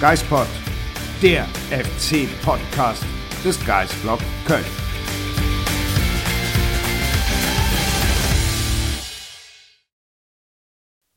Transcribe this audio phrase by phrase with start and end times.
[0.00, 0.46] Geispod,
[1.20, 3.02] der FC-Podcast
[3.44, 4.64] des Geisblog Köln.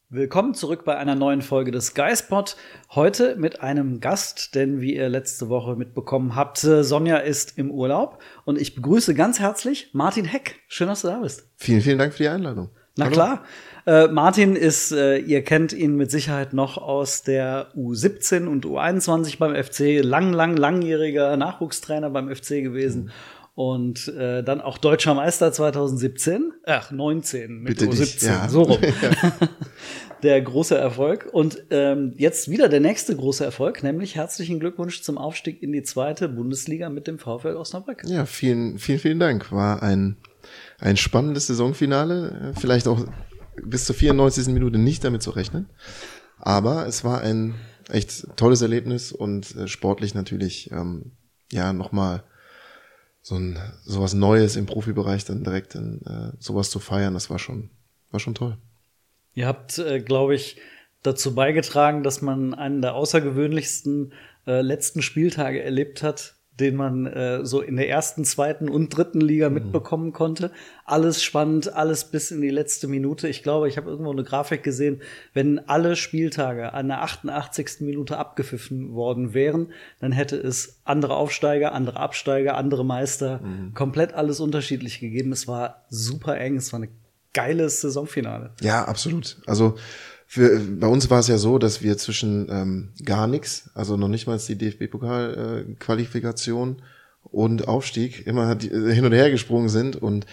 [0.09, 2.57] Willkommen zurück bei einer neuen Folge des Geispod.
[2.89, 8.17] Heute mit einem Gast, denn wie ihr letzte Woche mitbekommen habt, Sonja ist im Urlaub
[8.45, 10.59] und ich begrüße ganz herzlich Martin Heck.
[10.67, 11.47] Schön, dass du da bist.
[11.55, 12.71] Vielen, vielen Dank für die Einladung.
[12.97, 13.13] Na Hallo.
[13.13, 13.45] klar.
[13.85, 19.39] Äh, Martin ist, äh, ihr kennt ihn mit Sicherheit noch aus der U17 und U21
[19.39, 23.11] beim FC, lang, lang, langjähriger Nachwuchstrainer beim FC gewesen.
[23.53, 28.47] Und äh, dann auch deutscher Meister 2017, ach 19 mit Bitte U17, dich, ja.
[28.47, 28.79] so rum.
[30.23, 31.27] der große Erfolg.
[31.31, 35.83] Und ähm, jetzt wieder der nächste große Erfolg, nämlich herzlichen Glückwunsch zum Aufstieg in die
[35.83, 38.03] zweite Bundesliga mit dem VfL Osnabrück.
[38.05, 39.51] Ja, vielen, vielen, vielen Dank.
[39.51, 40.17] War ein,
[40.81, 42.51] ein spannendes Saisonfinale.
[42.51, 43.05] Äh, Vielleicht auch
[43.63, 44.47] bis zur 94.
[44.47, 45.69] Minute nicht damit zu rechnen.
[46.37, 47.55] Aber es war ein
[47.89, 51.11] echt tolles Erlebnis und äh, sportlich natürlich, ähm,
[51.51, 52.23] ja, nochmal
[53.21, 57.37] so ein, sowas Neues im Profibereich dann direkt in, äh, sowas zu feiern, das war
[57.37, 57.69] schon,
[58.09, 58.57] war schon toll.
[59.33, 60.57] Ihr habt, äh, glaube ich,
[61.03, 64.13] dazu beigetragen, dass man einen der außergewöhnlichsten
[64.47, 69.19] äh, letzten Spieltage erlebt hat, den man äh, so in der ersten, zweiten und dritten
[69.19, 70.51] Liga mitbekommen konnte.
[70.85, 73.27] Alles spannend, alles bis in die letzte Minute.
[73.27, 75.01] Ich glaube, ich habe irgendwo eine Grafik gesehen,
[75.33, 77.81] wenn alle Spieltage an der 88.
[77.81, 83.41] Minute abgepfiffen worden wären, dann hätte es andere Aufsteiger, andere Absteiger, andere Meister,
[83.73, 85.31] komplett alles unterschiedlich gegeben.
[85.31, 86.89] Es war super eng, es war ein
[87.33, 88.51] geiles Saisonfinale.
[88.61, 89.37] Ja, absolut.
[89.45, 89.75] Also
[90.31, 94.07] für, bei uns war es ja so, dass wir zwischen ähm, gar nichts, also noch
[94.07, 96.81] nicht mal die DFB-Pokal-Qualifikation
[97.23, 100.25] und Aufstieg immer äh, hin und her gesprungen sind und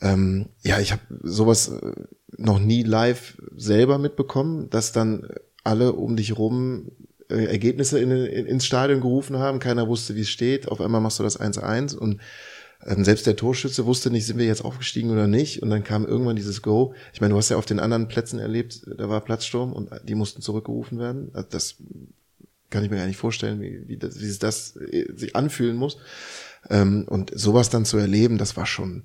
[0.00, 1.92] ähm, ja, ich habe sowas äh,
[2.38, 5.28] noch nie live selber mitbekommen, dass dann
[5.64, 6.92] alle um dich rum
[7.28, 11.02] äh, Ergebnisse in, in, ins Stadion gerufen haben, keiner wusste, wie es steht, auf einmal
[11.02, 12.22] machst du das 1-1 und
[12.84, 15.62] ähm, selbst der Torschütze wusste nicht, sind wir jetzt aufgestiegen oder nicht.
[15.62, 16.94] Und dann kam irgendwann dieses Go.
[17.12, 20.14] Ich meine, du hast ja auf den anderen Plätzen erlebt, da war Platzsturm und die
[20.14, 21.30] mussten zurückgerufen werden.
[21.32, 21.76] Also das
[22.70, 25.76] kann ich mir gar nicht vorstellen, wie, wie, das, wie sich das äh, sich anfühlen
[25.76, 25.98] muss.
[26.68, 29.04] Ähm, und sowas dann zu erleben, das war schon,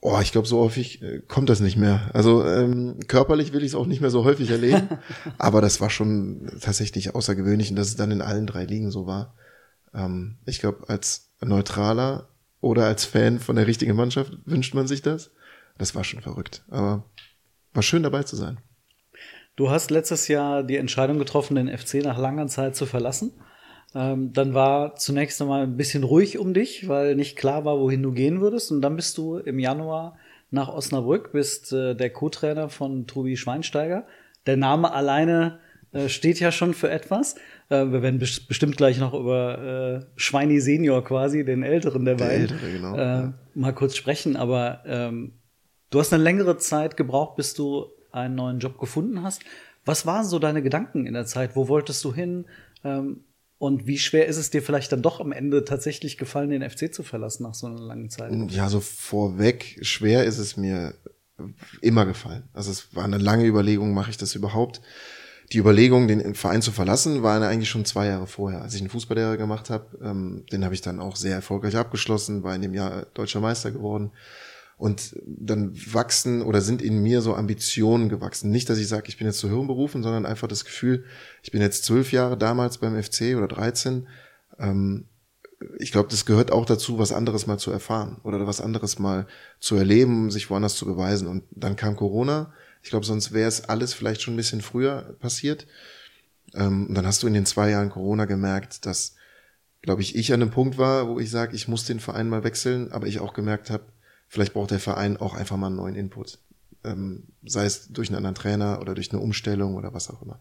[0.00, 2.10] oh, ich glaube, so häufig äh, kommt das nicht mehr.
[2.12, 4.88] Also ähm, körperlich will ich es auch nicht mehr so häufig erleben,
[5.38, 9.06] aber das war schon tatsächlich außergewöhnlich und dass es dann in allen drei Ligen so
[9.06, 9.34] war.
[9.94, 12.28] Ähm, ich glaube, als Neutraler
[12.62, 15.32] oder als Fan von der richtigen Mannschaft wünscht man sich das.
[15.76, 17.04] Das war schon verrückt, aber
[17.74, 18.58] war schön dabei zu sein.
[19.56, 23.32] Du hast letztes Jahr die Entscheidung getroffen, den FC nach langer Zeit zu verlassen.
[23.94, 28.02] Ähm, dann war zunächst einmal ein bisschen ruhig um dich, weil nicht klar war, wohin
[28.02, 28.70] du gehen würdest.
[28.70, 30.16] Und dann bist du im Januar
[30.50, 34.06] nach Osnabrück, bist äh, der Co-Trainer von Tobi Schweinsteiger.
[34.46, 35.58] Der Name alleine
[35.92, 37.34] äh, steht ja schon für etwas.
[37.68, 42.14] Äh, wir werden bes bestimmt gleich noch über äh, Schweini Senior quasi, den Älteren der,
[42.16, 43.34] Der beiden, Ältere, genau, äh, ja.
[43.54, 44.36] mal kurz sprechen.
[44.36, 45.34] Aber ähm,
[45.90, 49.42] du hast eine längere Zeit gebraucht, bis du einen neuen Job gefunden hast.
[49.84, 51.56] Was waren so deine Gedanken in der Zeit?
[51.56, 52.46] Wo wolltest du hin?
[52.84, 53.24] Ähm,
[53.58, 56.92] und wie schwer ist es dir vielleicht dann doch am Ende tatsächlich gefallen, den FC
[56.92, 58.32] zu verlassen nach so einer langen Zeit?
[58.50, 60.94] Ja, so vorweg, schwer ist es mir
[61.80, 62.48] immer gefallen.
[62.52, 64.80] Also es war eine lange Überlegung, mache ich das überhaupt?
[65.52, 68.62] Die Überlegung, den Verein zu verlassen, war eigentlich schon zwei Jahre vorher.
[68.62, 72.42] Als ich einen Fußballlehrer gemacht habe, ähm, den habe ich dann auch sehr erfolgreich abgeschlossen,
[72.42, 74.12] war in dem Jahr deutscher Meister geworden.
[74.78, 78.50] Und dann wachsen oder sind in mir so Ambitionen gewachsen.
[78.50, 81.04] Nicht, dass ich sage, ich bin jetzt zu Hirn berufen, sondern einfach das Gefühl,
[81.42, 84.08] ich bin jetzt zwölf Jahre damals beim FC oder 13.
[84.58, 85.04] Ähm,
[85.78, 89.26] ich glaube, das gehört auch dazu, was anderes mal zu erfahren oder was anderes mal
[89.60, 91.28] zu erleben, sich woanders zu beweisen.
[91.28, 92.52] Und dann kam Corona.
[92.82, 95.66] Ich glaube, sonst wäre es alles vielleicht schon ein bisschen früher passiert.
[96.54, 99.14] Ähm, und dann hast du in den zwei Jahren Corona gemerkt, dass,
[99.80, 102.44] glaube ich, ich an einem Punkt war, wo ich sage, ich muss den Verein mal
[102.44, 103.84] wechseln, aber ich auch gemerkt habe,
[104.28, 106.38] vielleicht braucht der Verein auch einfach mal einen neuen Input.
[106.84, 110.40] Ähm, sei es durch einen anderen Trainer oder durch eine Umstellung oder was auch immer.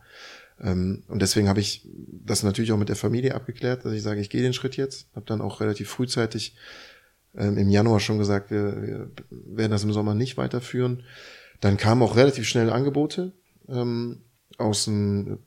[0.59, 1.87] Ähm, und deswegen habe ich
[2.25, 5.07] das natürlich auch mit der Familie abgeklärt, dass ich sage, ich gehe den Schritt jetzt.
[5.15, 6.55] Habe dann auch relativ frühzeitig
[7.35, 11.03] ähm, im Januar schon gesagt, wir, wir werden das im Sommer nicht weiterführen.
[11.61, 13.33] Dann kamen auch relativ schnell Angebote
[13.69, 14.23] ähm,
[14.57, 15.39] aus dem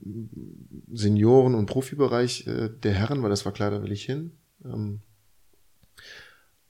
[0.92, 4.32] Senioren- und Profibereich äh, der Herren, weil das war klar, da will ich hin.
[4.64, 5.00] Ähm,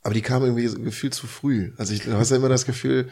[0.03, 1.73] aber die kamen irgendwie so gefühlt zu früh.
[1.77, 3.09] Also ich, hast ja immer das Gefühl,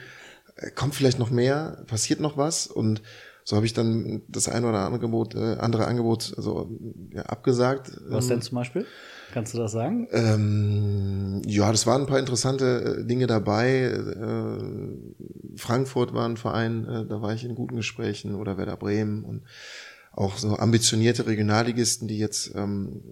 [0.57, 3.03] äh, kommt vielleicht noch mehr, passiert noch was und
[3.45, 6.71] so habe ich dann das eine oder andere Angebot, äh, andere Angebot also,
[7.13, 7.93] ja, abgesagt.
[8.09, 8.87] Was ähm, denn zum Beispiel?
[9.33, 10.09] Kannst du das sagen?
[10.13, 13.85] Ähm, ja, das waren ein paar interessante äh, Dinge dabei.
[13.85, 19.25] Äh, Frankfurt war ein Verein, äh, da war ich in guten Gesprächen oder Werder Bremen
[19.25, 19.43] und
[20.13, 23.03] auch so ambitionierte Regionalligisten, die jetzt ähm,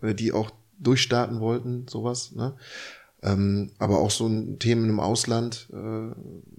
[0.00, 2.32] äh, die auch durchstarten wollten, sowas.
[2.32, 2.54] Ne?
[3.22, 5.76] Ähm, aber auch so ein Themen im Ausland, äh,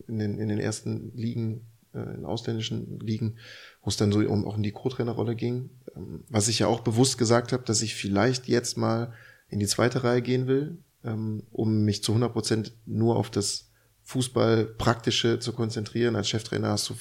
[0.07, 1.61] in, den, in den ersten Ligen,
[2.03, 3.37] in ausländischen Ligen,
[3.81, 5.69] wo es dann so um, auch um die Co-Trainerrolle ging.
[5.95, 9.13] Ähm, was ich ja auch bewusst gesagt habe, dass ich vielleicht jetzt mal
[9.49, 13.69] in die zweite Reihe gehen will, ähm, um mich zu 100 Prozent nur auf das
[14.03, 16.15] Fußball-Praktische zu konzentrieren.
[16.15, 16.95] Als Cheftrainer hast du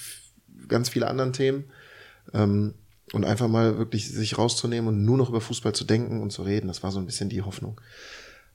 [0.69, 1.65] ganz viele andere Themen.
[2.33, 2.75] Ähm,
[3.13, 6.43] und einfach mal wirklich sich rauszunehmen und nur noch über Fußball zu denken und zu
[6.43, 6.69] reden.
[6.69, 7.81] Das war so ein bisschen die Hoffnung.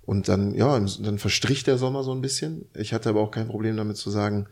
[0.04, 2.66] Und dann, ja, dann verstrich der Sommer so ein bisschen.
[2.76, 4.48] Ich hatte aber auch kein Problem damit zu sagen,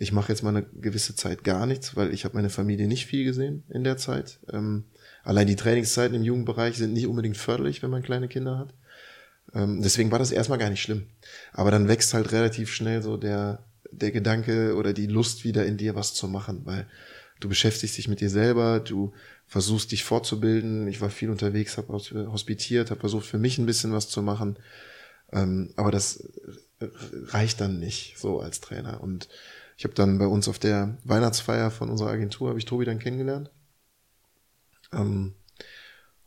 [0.00, 3.04] ich mache jetzt mal eine gewisse Zeit gar nichts, weil ich habe meine Familie nicht
[3.04, 4.40] viel gesehen in der Zeit.
[4.50, 4.84] Ähm,
[5.22, 8.72] allein die Trainingszeiten im Jugendbereich sind nicht unbedingt förderlich, wenn man kleine Kinder hat.
[9.52, 11.08] Ähm, deswegen war das erstmal gar nicht schlimm.
[11.52, 15.76] Aber dann wächst halt relativ schnell so der, der Gedanke oder die Lust wieder in
[15.76, 16.86] dir was zu machen, weil
[17.40, 19.12] du beschäftigst dich mit dir selber, du
[19.46, 20.88] versuchst dich fortzubilden.
[20.88, 24.56] Ich war viel unterwegs, habe hospitiert, habe versucht für mich ein bisschen was zu machen.
[25.30, 26.26] Ähm, aber das
[26.80, 29.02] reicht dann nicht so als Trainer.
[29.02, 29.28] Und
[29.80, 32.98] ich habe dann bei uns auf der Weihnachtsfeier von unserer Agentur, habe ich Tobi dann
[32.98, 33.50] kennengelernt.
[34.92, 35.32] Ähm,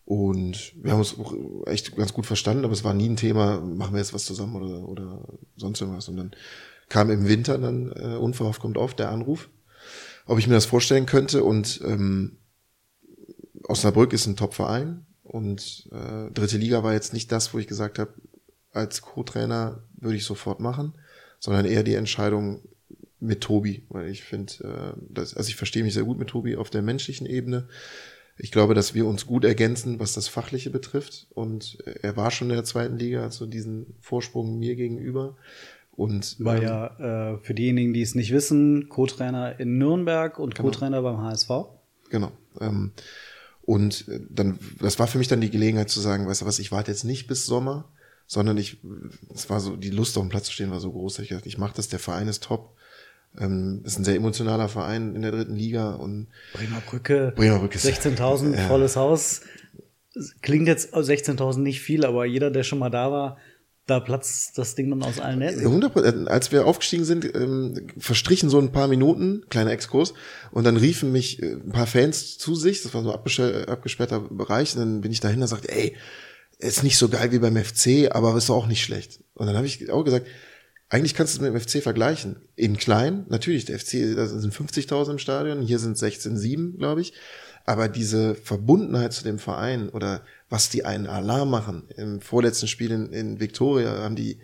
[0.05, 1.35] und wir haben uns auch
[1.67, 4.55] echt ganz gut verstanden, aber es war nie ein Thema, machen wir jetzt was zusammen
[4.55, 6.09] oder, oder sonst irgendwas.
[6.09, 6.31] Und dann
[6.89, 9.51] kam im Winter dann äh, unverhofft kommt auf der Anruf,
[10.25, 11.43] ob ich mir das vorstellen könnte.
[11.43, 12.39] Und ähm,
[13.65, 17.99] Osnabrück ist ein Top-Verein und äh, dritte Liga war jetzt nicht das, wo ich gesagt
[17.99, 18.15] habe,
[18.71, 20.97] als Co-Trainer würde ich sofort machen,
[21.39, 22.63] sondern eher die Entscheidung,
[23.23, 26.55] mit Tobi, weil ich finde, äh, das, also ich verstehe mich sehr gut mit Tobi
[26.55, 27.67] auf der menschlichen Ebene.
[28.37, 31.27] Ich glaube, dass wir uns gut ergänzen, was das Fachliche betrifft.
[31.29, 35.37] Und er war schon in der zweiten Liga, also diesen Vorsprung mir gegenüber.
[35.91, 40.55] Und war ähm, ja äh, für diejenigen, die es nicht wissen, Co-Trainer in Nürnberg und
[40.55, 40.69] genau.
[40.69, 41.49] Co-Trainer beim HSV.
[42.09, 42.31] Genau.
[42.59, 42.91] Ähm,
[43.61, 46.59] und äh, dann, das war für mich dann die Gelegenheit zu sagen, weißt du was,
[46.59, 47.91] ich warte jetzt nicht bis Sommer,
[48.25, 48.77] sondern ich,
[49.33, 51.29] es war so, die Lust auf dem Platz zu stehen war so groß, dass ich
[51.29, 52.72] dachte, ich mache das, der Verein ist top.
[53.39, 57.79] Ähm, ist ein sehr emotionaler Verein in der dritten Liga und Bremer Brücke, Bremer Brücke
[57.79, 58.67] 16.000 ja.
[58.67, 59.41] volles Haus.
[60.41, 63.37] Klingt jetzt 16.000 nicht viel, aber jeder, der schon mal da war,
[63.85, 65.65] da platzt das Ding dann aus allen Nähten.
[65.65, 66.27] 100%.
[66.27, 70.13] Als wir aufgestiegen sind, ähm, verstrichen so ein paar Minuten, kleiner Exkurs,
[70.51, 74.19] und dann riefen mich äh, ein paar Fans zu sich, das war so ein abgesperrter
[74.21, 75.97] Bereich, und dann bin ich dahin und sagte, ey,
[76.59, 79.19] ist nicht so geil wie beim FC, aber ist auch nicht schlecht.
[79.33, 80.27] Und dann habe ich auch gesagt,
[80.93, 82.35] eigentlich kannst du es mit dem FC vergleichen.
[82.55, 87.13] In klein, natürlich, der FC, da sind 50.000 im Stadion, hier sind 16,7, glaube ich.
[87.65, 92.91] Aber diese Verbundenheit zu dem Verein oder was die einen Alarm machen, im vorletzten Spiel
[92.91, 94.37] in, in Victoria haben die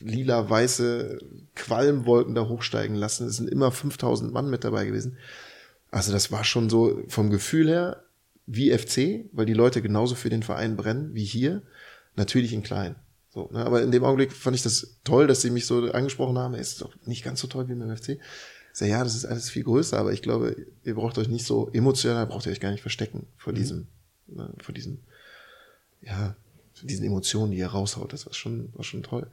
[0.00, 1.18] lila-weiße
[1.54, 3.26] Qualmwolken da hochsteigen lassen.
[3.26, 5.16] Es sind immer 5000 Mann mit dabei gewesen.
[5.90, 8.04] Also das war schon so vom Gefühl her
[8.44, 11.62] wie FC, weil die Leute genauso für den Verein brennen wie hier.
[12.16, 12.96] Natürlich in klein.
[13.38, 13.64] So, ne?
[13.64, 16.54] Aber in dem Augenblick fand ich das toll, dass sie mich so angesprochen haben.
[16.54, 18.08] Es ist doch nicht ganz so toll wie beim FC.
[18.10, 18.18] Ich
[18.72, 21.70] sag, ja, das ist alles viel größer, aber ich glaube, ihr braucht euch nicht so
[21.72, 23.56] emotional, braucht ihr euch gar nicht verstecken vor mhm.
[23.56, 23.86] diesem,
[24.26, 24.98] ne, vor diesem,
[26.02, 26.34] ja,
[26.82, 28.12] diesen Emotionen, die ihr raushaut.
[28.12, 29.28] Das war schon, war schon toll.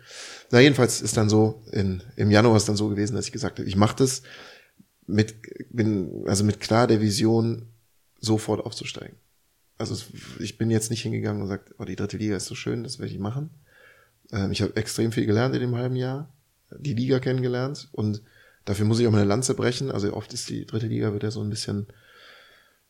[0.51, 3.57] Na, jedenfalls ist dann so, in, im Januar ist dann so gewesen, dass ich gesagt
[3.57, 4.21] habe, ich mache das
[5.07, 5.35] mit,
[5.71, 7.69] bin, also mit klar der Vision,
[8.19, 9.17] sofort aufzusteigen.
[9.79, 9.95] Also
[10.39, 12.99] ich bin jetzt nicht hingegangen und sagt, oh, die dritte Liga ist so schön, das
[12.99, 13.49] werde ich machen.
[14.31, 16.29] Ähm, ich habe extrem viel gelernt in dem halben Jahr,
[16.77, 18.21] die Liga kennengelernt und
[18.65, 19.91] dafür muss ich auch meine Lanze brechen.
[19.91, 21.87] Also oft ist die dritte Liga wird ja so ein bisschen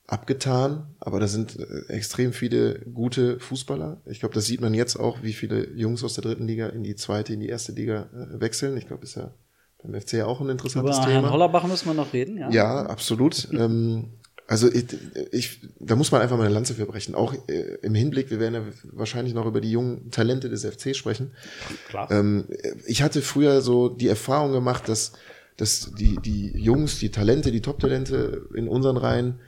[0.07, 4.01] abgetan, aber da sind äh, extrem viele gute Fußballer.
[4.05, 6.83] Ich glaube, das sieht man jetzt auch, wie viele Jungs aus der dritten Liga in
[6.83, 8.77] die zweite, in die erste Liga äh, wechseln.
[8.77, 9.33] Ich glaube, ist ja
[9.81, 11.21] beim FC auch ein interessantes Über Thema.
[11.21, 12.49] Herrn Hollerbach müssen wir noch reden, ja?
[12.51, 13.47] Ja, absolut.
[13.51, 14.13] ähm,
[14.47, 14.85] also ich,
[15.31, 17.15] ich, da muss man einfach mal eine Lanze für brechen.
[17.15, 20.95] Auch äh, im Hinblick, wir werden ja wahrscheinlich noch über die jungen Talente des FC
[20.95, 21.31] sprechen.
[21.89, 22.11] Klar.
[22.11, 22.45] Ähm,
[22.85, 25.13] ich hatte früher so die Erfahrung gemacht, dass,
[25.57, 29.39] dass die, die Jungs, die Talente, die Top-Talente in unseren Reihen,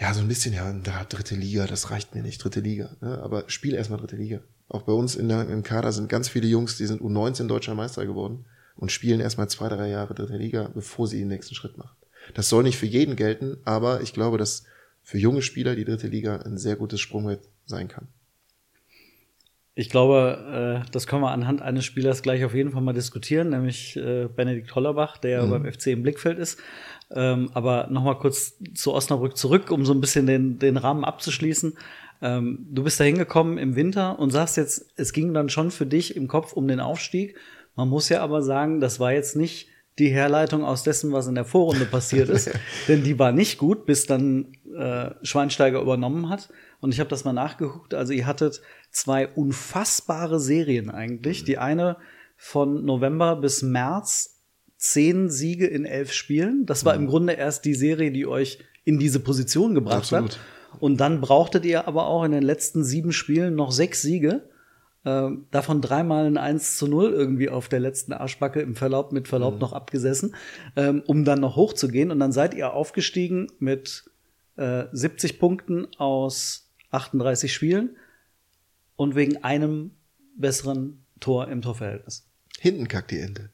[0.00, 2.96] ja, so ein bisschen, ja, da dritte Liga, das reicht mir nicht, dritte Liga.
[3.02, 3.20] Ne?
[3.22, 4.40] Aber spiel erstmal dritte Liga.
[4.68, 7.74] Auch bei uns in der, im Kader sind ganz viele Jungs, die sind U19 deutscher
[7.74, 8.46] Meister geworden
[8.76, 11.96] und spielen erstmal zwei, drei Jahre dritte Liga, bevor sie den nächsten Schritt machen.
[12.34, 14.64] Das soll nicht für jeden gelten, aber ich glaube, dass
[15.02, 18.08] für junge Spieler die dritte Liga ein sehr gutes Sprungbrett sein kann.
[19.78, 23.50] Ich glaube, äh, das können wir anhand eines Spielers gleich auf jeden Fall mal diskutieren,
[23.50, 25.50] nämlich äh, Benedikt Hollerbach, der mhm.
[25.50, 26.58] beim FC im Blickfeld ist.
[27.14, 31.04] Ähm, aber noch mal kurz zu Osnabrück zurück, um so ein bisschen den, den Rahmen
[31.04, 31.76] abzuschließen.
[32.22, 35.86] Ähm, du bist da hingekommen im Winter und sagst jetzt, es ging dann schon für
[35.86, 37.36] dich im Kopf um den Aufstieg.
[37.74, 39.68] Man muss ja aber sagen, das war jetzt nicht
[39.98, 42.50] die Herleitung aus dessen, was in der Vorrunde passiert ist,
[42.88, 46.50] denn die war nicht gut, bis dann äh, Schweinsteiger übernommen hat.
[46.80, 47.94] Und ich habe das mal nachgeguckt.
[47.94, 48.60] Also ihr hattet
[48.90, 51.44] zwei unfassbare Serien eigentlich.
[51.44, 51.96] Die eine
[52.36, 54.42] von November bis März
[54.76, 56.66] zehn Siege in elf Spielen.
[56.66, 60.32] Das war im Grunde erst die Serie, die euch in diese Position gebracht Absolut.
[60.32, 60.40] hat.
[60.78, 64.48] Und dann brauchtet ihr aber auch in den letzten sieben Spielen noch sechs Siege.
[65.06, 69.28] Äh, davon dreimal ein 1 zu 0 irgendwie auf der letzten Arschbacke im Verlaub, mit
[69.28, 69.60] Verlaub mhm.
[69.60, 70.34] noch abgesessen,
[70.74, 72.10] ähm, um dann noch hochzugehen.
[72.10, 74.10] Und dann seid ihr aufgestiegen mit
[74.56, 77.96] äh, 70 Punkten aus 38 Spielen
[78.96, 79.92] und wegen einem
[80.36, 82.26] besseren Tor im Torverhältnis.
[82.58, 83.50] Hinten kackt die Ente.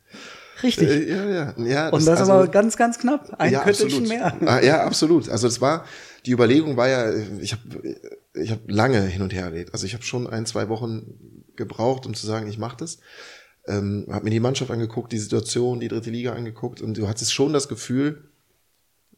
[0.63, 0.89] Richtig.
[0.89, 1.91] Äh, ja, ja, ja.
[1.91, 3.35] Das und das also, aber ganz, ganz knapp.
[3.39, 4.39] Ein ja, Köttelchen mehr.
[4.47, 5.29] Ah, ja, absolut.
[5.29, 5.85] Also es war,
[6.25, 7.63] die Überlegung war ja, ich habe
[8.35, 9.75] ich hab lange hin und her erlebt.
[9.75, 12.99] Also ich habe schon ein, zwei Wochen gebraucht, um zu sagen, ich mache das.
[13.67, 17.33] Ähm, habe mir die Mannschaft angeguckt, die Situation, die dritte Liga angeguckt und du hattest
[17.33, 18.29] schon das Gefühl,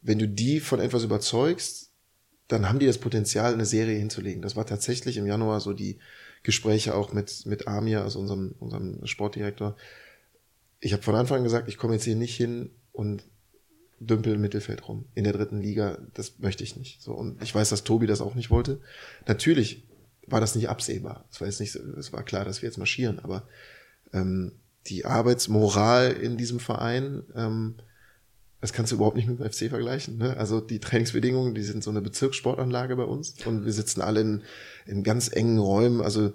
[0.01, 1.91] wenn du die von etwas überzeugst,
[2.47, 4.43] dann haben die das Potenzial, eine Serie hinzulegen.
[4.43, 5.97] Das war tatsächlich im Januar so die
[6.43, 9.75] Gespräche auch mit, mit Amir, also unserem, unserem Sportdirektor.
[10.79, 13.23] Ich habe von Anfang an gesagt, ich komme jetzt hier nicht hin und
[13.99, 15.97] dümpel im Mittelfeld rum in der dritten Liga.
[16.13, 17.01] Das möchte ich nicht.
[17.01, 18.79] So und ich weiß, dass Tobi das auch nicht wollte.
[19.25, 19.83] Natürlich
[20.27, 21.25] war das nicht absehbar.
[21.31, 23.47] Es war jetzt nicht, es war klar, dass wir jetzt marschieren, aber
[24.13, 24.53] ähm,
[24.87, 27.75] die Arbeitsmoral in diesem Verein ähm,
[28.65, 30.17] das kannst du überhaupt nicht mit dem FC vergleichen.
[30.17, 30.35] Ne?
[30.37, 34.41] Also die Trainingsbedingungen, die sind so eine Bezirkssportanlage bei uns und wir sitzen alle in,
[34.87, 36.01] in ganz engen Räumen.
[36.01, 36.29] Also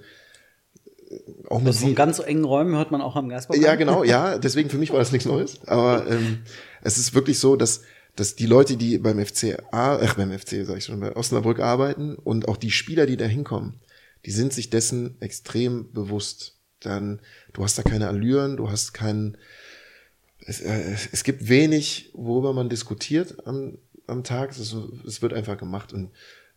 [1.10, 1.18] äh,
[1.48, 3.56] auch mit so ganz engen Räumen hört man auch am Geistbau.
[3.56, 4.38] Ja, genau, ja.
[4.42, 5.58] Deswegen für mich war das nichts Neues.
[5.66, 6.42] Aber ähm,
[6.82, 7.82] es ist wirklich so, dass
[8.16, 12.16] dass die Leute, die beim FC, ach beim FC sag ich schon, bei Osnabrück arbeiten
[12.16, 13.80] und auch die Spieler, die da hinkommen,
[14.26, 16.56] die sind sich dessen extrem bewusst.
[16.80, 17.20] Dann,
[17.52, 19.36] du hast da keine Allüren, du hast keinen
[20.46, 24.50] es, äh, es gibt wenig, worüber man diskutiert am, am Tag.
[24.50, 24.74] Es,
[25.06, 25.92] es wird einfach gemacht.
[25.92, 26.10] Und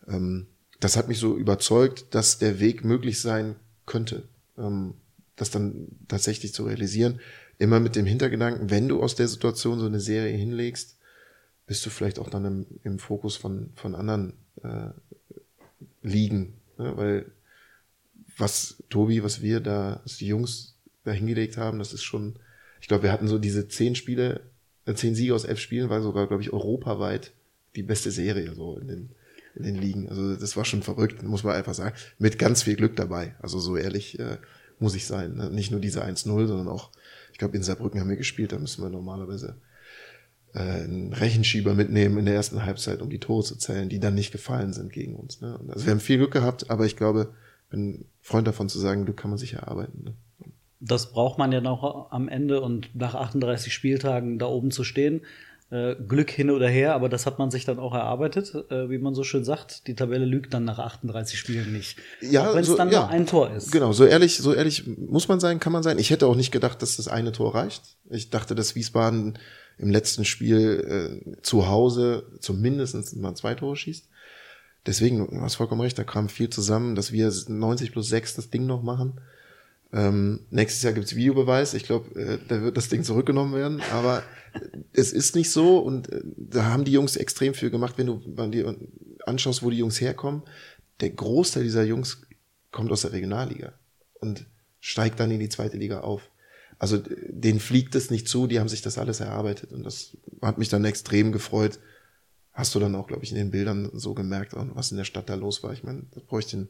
[0.08, 0.48] ähm,
[0.80, 3.56] das hat mich so überzeugt, dass der Weg möglich sein
[3.86, 4.96] könnte, ähm,
[5.36, 7.20] das dann tatsächlich zu realisieren.
[7.60, 10.98] Immer mit dem Hintergedanken, wenn du aus der Situation so eine Serie hinlegst,
[11.74, 14.90] bist du vielleicht auch dann im, im Fokus von, von anderen äh,
[16.04, 16.54] liegen.
[16.78, 16.96] Ne?
[16.96, 17.32] Weil
[18.38, 22.38] was Tobi, was wir da, was die Jungs da hingelegt haben, das ist schon
[22.84, 24.42] ich glaube, wir hatten so diese zehn Spiele,
[24.86, 27.32] äh, zehn Siege aus elf Spielen, war sogar, glaube ich, europaweit
[27.78, 29.10] die beste Serie so in den,
[29.56, 30.10] in den Ligen.
[30.10, 31.96] Also das war schon verrückt, muss man einfach sagen.
[32.20, 33.36] Mit ganz viel Glück dabei.
[33.40, 34.38] Also so ehrlich äh,
[34.80, 35.36] muss ich sein.
[35.36, 35.50] Ne?
[35.50, 36.92] Nicht nur diese 1-0, sondern auch,
[37.32, 39.56] ich glaube, in Saarbrücken haben wir gespielt, da müssen wir normalerweise
[40.54, 44.16] äh, einen Rechenschieber mitnehmen in der ersten Halbzeit, um die Tore zu zählen, die dann
[44.16, 45.42] nicht gefallen sind gegen uns.
[45.42, 45.60] Ne?
[45.68, 47.34] Also wir haben viel Glück gehabt, aber ich glaube,
[47.70, 50.04] bin Freund davon zu sagen, Glück kann man sich erarbeiten.
[50.04, 50.14] Ne?
[50.84, 55.22] das braucht man ja noch am Ende und nach 38 Spieltagen da oben zu stehen.
[55.70, 58.98] Äh, Glück hin oder her, aber das hat man sich dann auch erarbeitet, äh, wie
[58.98, 59.88] man so schön sagt.
[59.88, 61.98] Die Tabelle lügt dann nach 38 Spielen nicht.
[62.22, 63.00] Ja, wenn es so, dann ja.
[63.00, 63.72] nur ein Tor ist.
[63.72, 65.98] Genau, so ehrlich, so ehrlich muss man sein, kann man sein.
[66.00, 67.82] Ich hätte auch nicht gedacht, dass das eine Tor reicht.
[68.10, 69.40] Ich dachte, dass Wiesbaden
[69.78, 74.08] im letzten Spiel äh, zu Hause zumindest mal zwei Tore schießt.
[74.86, 78.50] Deswegen, du hast vollkommen recht, da kam viel zusammen, dass wir 90 plus 6 das
[78.50, 79.22] Ding noch machen.
[79.94, 81.74] Ähm, nächstes Jahr gibt's Videobeweis.
[81.74, 83.82] Ich glaube, äh, da wird das Ding zurückgenommen werden.
[83.92, 84.24] Aber
[84.92, 87.96] es ist nicht so und äh, da haben die Jungs extrem viel gemacht.
[87.98, 88.76] Wenn du dir
[89.26, 90.42] anschaust, wo die Jungs herkommen,
[91.00, 92.24] der Großteil dieser Jungs
[92.72, 93.74] kommt aus der Regionalliga
[94.16, 94.46] und
[94.80, 96.30] steigt dann in die zweite Liga auf.
[96.80, 100.58] Also denen fliegt es nicht zu, die haben sich das alles erarbeitet und das hat
[100.58, 101.80] mich dann extrem gefreut.
[102.52, 105.30] Hast du dann auch, glaube ich, in den Bildern so gemerkt, was in der Stadt
[105.30, 105.74] da los war.
[105.74, 106.70] Ich meine, das bräuchte den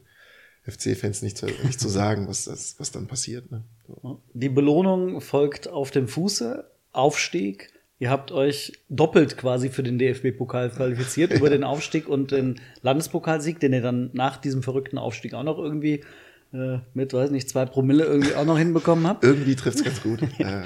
[0.66, 3.50] FC-Fans nicht, zu, nicht zu sagen, was, das, was dann passiert.
[3.50, 3.64] Ne?
[3.86, 4.22] So.
[4.32, 7.72] Die Belohnung folgt auf dem Fuße, Aufstieg.
[7.98, 13.60] Ihr habt euch doppelt quasi für den DFB-Pokal qualifiziert über den Aufstieg und den Landespokalsieg,
[13.60, 16.02] den ihr dann nach diesem verrückten Aufstieg auch noch irgendwie
[16.54, 19.24] äh, mit, weiß nicht, zwei Promille irgendwie auch noch hinbekommen habt.
[19.24, 20.20] Irgendwie trifft's ganz gut.
[20.38, 20.62] ja.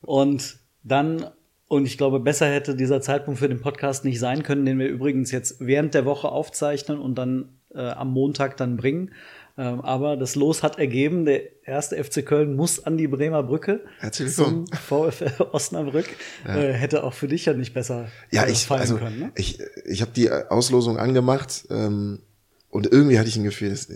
[0.00, 1.26] Und dann
[1.72, 4.88] und ich glaube, besser hätte dieser Zeitpunkt für den Podcast nicht sein können, den wir
[4.88, 9.12] übrigens jetzt während der Woche aufzeichnen und dann äh, am Montag dann bringen.
[9.56, 13.80] Ähm, aber das Los hat ergeben, der erste FC Köln muss an die Bremer Brücke
[14.00, 14.66] Herzlich willkommen.
[14.66, 16.08] VfL Osnabrück.
[16.46, 19.18] Äh, hätte auch für dich ja nicht besser Ja, äh, ich, fallen also, können.
[19.18, 19.32] Ne?
[19.34, 22.20] ich, ich habe die Auslosung angemacht ähm,
[22.68, 23.88] und irgendwie hatte ich ein Gefühl, dass,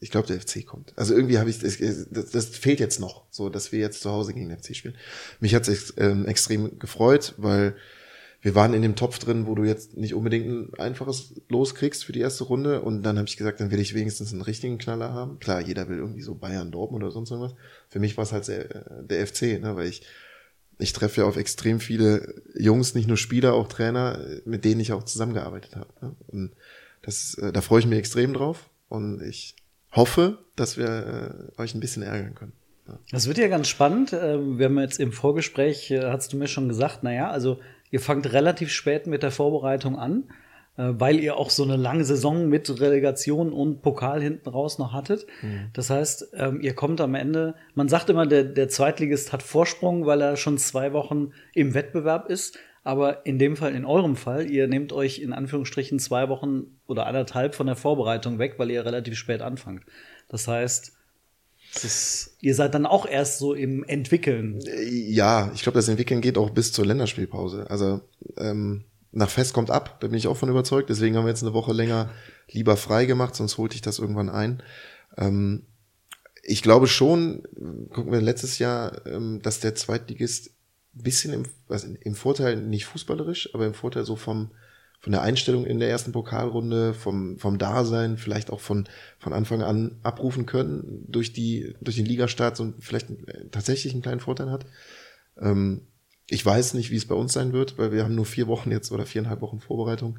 [0.00, 0.92] ich glaube, der FC kommt.
[0.96, 4.10] Also irgendwie habe ich, das, das, das fehlt jetzt noch, so dass wir jetzt zu
[4.10, 4.96] Hause gegen den FC spielen.
[5.40, 7.76] Mich hat es ähm, extrem gefreut, weil
[8.40, 12.06] wir waren in dem Topf drin, wo du jetzt nicht unbedingt ein einfaches Los kriegst
[12.06, 12.80] für die erste Runde.
[12.80, 15.38] Und dann habe ich gesagt, dann will ich wenigstens einen richtigen Knaller haben.
[15.38, 17.54] Klar, jeder will irgendwie so Bayern, Dortmund oder sonst irgendwas.
[17.90, 20.02] Für mich war es halt der, der FC, ne, weil ich
[20.80, 24.92] ich treffe ja auf extrem viele Jungs, nicht nur Spieler, auch Trainer, mit denen ich
[24.92, 25.92] auch zusammengearbeitet habe.
[26.00, 26.16] Ne?
[26.28, 26.52] Und
[27.02, 29.56] das, äh, da freue ich mich extrem drauf und ich
[29.92, 32.52] hoffe, dass wir äh, euch ein bisschen ärgern können.
[33.10, 34.12] Das wird ja ganz spannend.
[34.12, 37.58] Ähm, Wir haben jetzt im Vorgespräch, äh, hast du mir schon gesagt, naja, also
[37.90, 40.24] ihr fangt relativ spät mit der Vorbereitung an,
[40.76, 44.92] äh, weil ihr auch so eine lange Saison mit Relegation und Pokal hinten raus noch
[44.92, 45.26] hattet.
[45.72, 50.06] Das heißt, ähm, ihr kommt am Ende, man sagt immer, der, der Zweitligist hat Vorsprung,
[50.06, 52.58] weil er schon zwei Wochen im Wettbewerb ist.
[52.82, 57.06] Aber in dem Fall, in eurem Fall, ihr nehmt euch in Anführungsstrichen zwei Wochen oder
[57.06, 59.84] anderthalb von der Vorbereitung weg, weil ihr relativ spät anfangt.
[60.28, 60.92] Das heißt,
[61.84, 64.60] ist, ihr seid dann auch erst so im Entwickeln.
[64.90, 67.70] Ja, ich glaube, das Entwickeln geht auch bis zur Länderspielpause.
[67.70, 68.00] Also
[68.38, 70.90] ähm, nach Fest kommt ab, da bin ich auch von überzeugt.
[70.90, 72.10] Deswegen haben wir jetzt eine Woche länger
[72.48, 74.62] lieber frei gemacht, sonst holte ich das irgendwann ein.
[75.16, 75.66] Ähm,
[76.42, 77.42] ich glaube schon,
[77.90, 80.50] gucken wir letztes Jahr, ähm, dass der Zweitligist
[80.92, 84.50] bisschen im, was, im Vorteil, nicht fußballerisch, aber im Vorteil so vom,
[85.00, 89.62] von der Einstellung in der ersten Pokalrunde, vom, vom Dasein, vielleicht auch von, von Anfang
[89.62, 94.50] an abrufen können durch die, durch den Ligastart so vielleicht äh, tatsächlich einen kleinen Vorteil
[94.50, 94.66] hat.
[95.38, 95.82] Ähm,
[96.28, 98.70] ich weiß nicht, wie es bei uns sein wird, weil wir haben nur vier Wochen
[98.70, 100.18] jetzt oder viereinhalb Wochen Vorbereitung.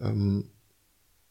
[0.00, 0.50] Ähm,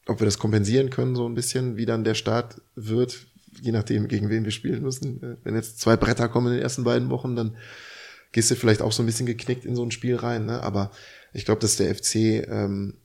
[0.08, 3.27] ob wir das kompensieren können, so ein bisschen, wie dann der Start wird,
[3.62, 5.22] je nachdem, gegen wen wir spielen müssen.
[5.22, 7.58] Äh, Wenn jetzt zwei Bretter kommen in den ersten beiden Wochen, dann
[8.31, 10.45] gehst du vielleicht auch so ein bisschen geknickt in so ein Spiel rein.
[10.45, 10.61] Ne?
[10.61, 10.91] Aber
[11.33, 12.15] ich glaube, dass der FC
[12.47, 12.97] ähm,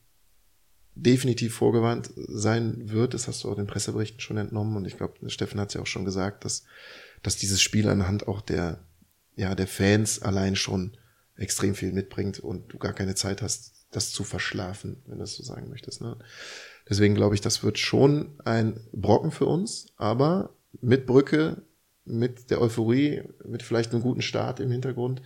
[0.94, 3.14] definitiv vorgewarnt sein wird.
[3.14, 4.76] Das hast du auch den Presseberichten schon entnommen.
[4.76, 6.64] Und ich glaube, Steffen hat es ja auch schon gesagt, dass,
[7.22, 8.84] dass dieses Spiel anhand auch der,
[9.34, 10.96] ja, der Fans allein schon
[11.36, 15.34] extrem viel mitbringt und du gar keine Zeit hast, das zu verschlafen, wenn du das
[15.34, 16.00] so sagen möchtest.
[16.00, 16.16] Ne?
[16.88, 21.62] Deswegen glaube ich, das wird schon ein Brocken für uns, aber mit Brücke,
[22.06, 25.22] mit der Euphorie, mit vielleicht einem guten Start im Hintergrund,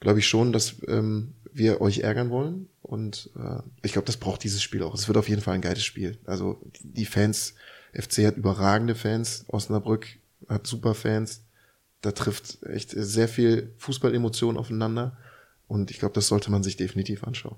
[0.00, 2.68] glaube ich schon, dass ähm, wir euch ärgern wollen.
[2.82, 4.94] Und äh, ich glaube, das braucht dieses Spiel auch.
[4.94, 6.18] Es wird auf jeden Fall ein geiles Spiel.
[6.24, 7.54] Also die Fans,
[7.92, 10.06] FC hat überragende Fans, Osnabrück
[10.48, 11.44] hat super Fans.
[12.00, 15.16] Da trifft echt sehr viel Fußballemotion aufeinander.
[15.66, 17.56] Und ich glaube, das sollte man sich definitiv anschauen.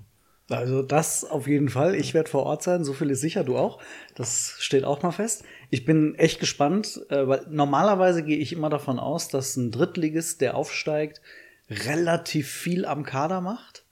[0.49, 1.95] Also das auf jeden Fall.
[1.95, 3.79] Ich werde vor Ort sein, so viel ist sicher, du auch.
[4.15, 5.43] Das steht auch mal fest.
[5.71, 10.41] Ich bin echt gespannt, äh, weil normalerweise gehe ich immer davon aus, dass ein Drittligist,
[10.41, 11.21] der aufsteigt,
[11.69, 13.85] relativ viel am Kader macht.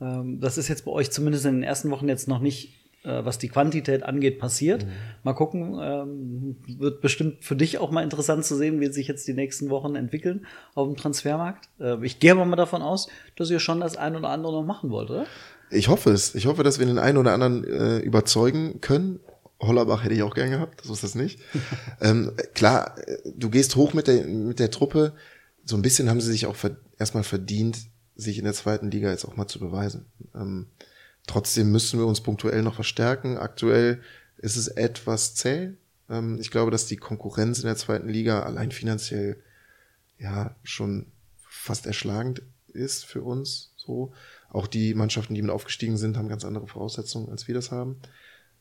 [0.00, 3.24] Ähm, Das ist jetzt bei euch zumindest in den ersten Wochen jetzt noch nicht, äh,
[3.24, 4.86] was die Quantität angeht, passiert.
[5.24, 9.26] Mal gucken, ähm, wird bestimmt für dich auch mal interessant zu sehen, wie sich jetzt
[9.26, 11.68] die nächsten Wochen entwickeln auf dem Transfermarkt.
[11.80, 14.64] Äh, Ich gehe aber mal davon aus, dass ihr schon das ein oder andere noch
[14.64, 15.26] machen wollt, oder?
[15.70, 16.36] Ich hoffe es.
[16.36, 19.18] Ich hoffe, dass wir den einen oder anderen äh, überzeugen können.
[19.60, 21.40] Hollerbach hätte ich auch gern gehabt, so ist das nicht.
[22.00, 22.96] ähm, klar,
[23.34, 25.14] du gehst hoch mit der, mit der Truppe.
[25.64, 27.78] So ein bisschen haben sie sich auch ver erstmal verdient,
[28.14, 30.06] sich in der zweiten Liga jetzt auch mal zu beweisen.
[30.34, 30.66] Ähm,
[31.26, 33.36] trotzdem müssen wir uns punktuell noch verstärken.
[33.36, 34.00] Aktuell
[34.36, 35.72] ist es etwas zäh.
[36.08, 39.42] Ähm, ich glaube, dass die Konkurrenz in der zweiten Liga allein finanziell
[40.18, 43.72] ja schon fast erschlagend ist für uns.
[43.76, 44.12] So
[44.50, 48.00] auch die Mannschaften, die mit aufgestiegen sind, haben ganz andere Voraussetzungen, als wir das haben.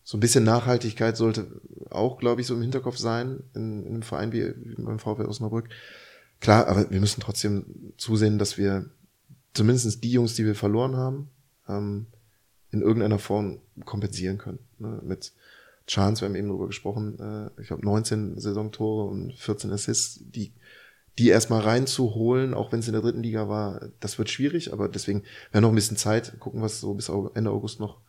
[0.04, 4.02] So ein bisschen Nachhaltigkeit sollte auch, glaube ich, so im Hinterkopf sein in, in einem
[4.02, 5.70] Verein wie, wie beim VfL Osnabrück.
[6.40, 8.90] Klar, aber wir müssen trotzdem zusehen, dass wir
[9.54, 11.30] zumindest die Jungs, die wir verloren haben,
[11.70, 12.08] ähm,
[12.72, 14.60] in irgendeiner Form kompensieren können.
[14.80, 15.00] Ne?
[15.04, 15.32] Mit
[15.88, 20.54] Chance, wir haben eben drüber gesprochen, äh, ich glaube 19 Saisontore und 14 Assists, die
[21.20, 24.90] die erstmal reinzuholen, auch wenn es in der dritten Liga war, das wird schwierig, aber
[24.90, 28.02] deswegen wir noch ein bisschen Zeit, gucken, was so bis Ende August noch,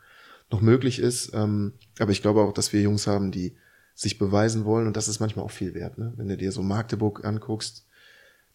[0.51, 1.33] noch möglich ist.
[1.35, 3.57] Ähm, aber ich glaube auch, dass wir Jungs haben, die
[3.95, 5.99] sich beweisen wollen und das ist manchmal auch viel wert.
[5.99, 6.13] Ne?
[6.17, 7.87] Wenn du dir so Magdeburg anguckst,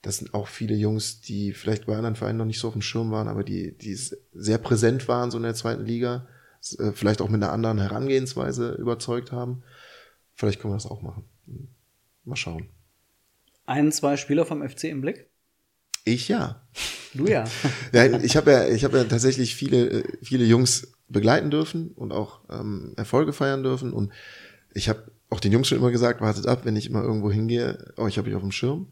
[0.02, 2.82] das sind auch viele Jungs, die vielleicht bei anderen Vereinen noch nicht so auf dem
[2.82, 3.98] Schirm waren, aber die, die
[4.34, 6.28] sehr präsent waren, so in der zweiten Liga,
[6.78, 9.64] äh, vielleicht auch mit einer anderen Herangehensweise überzeugt haben.
[10.36, 11.26] Vielleicht können wir das auch machen.
[12.24, 12.70] Mal schauen.
[13.66, 15.28] Ein, zwei Spieler vom FC im Blick?
[16.06, 16.62] Ich ja.
[17.14, 17.44] Du ja.
[17.92, 22.42] ja ich habe ja, ich habe ja tatsächlich viele, viele Jungs begleiten dürfen und auch
[22.50, 23.94] ähm, Erfolge feiern dürfen.
[23.94, 24.12] Und
[24.74, 27.94] ich habe auch den Jungs schon immer gesagt, wartet ab, wenn ich immer irgendwo hingehe,
[27.98, 28.92] euch habe ich auf dem Schirm.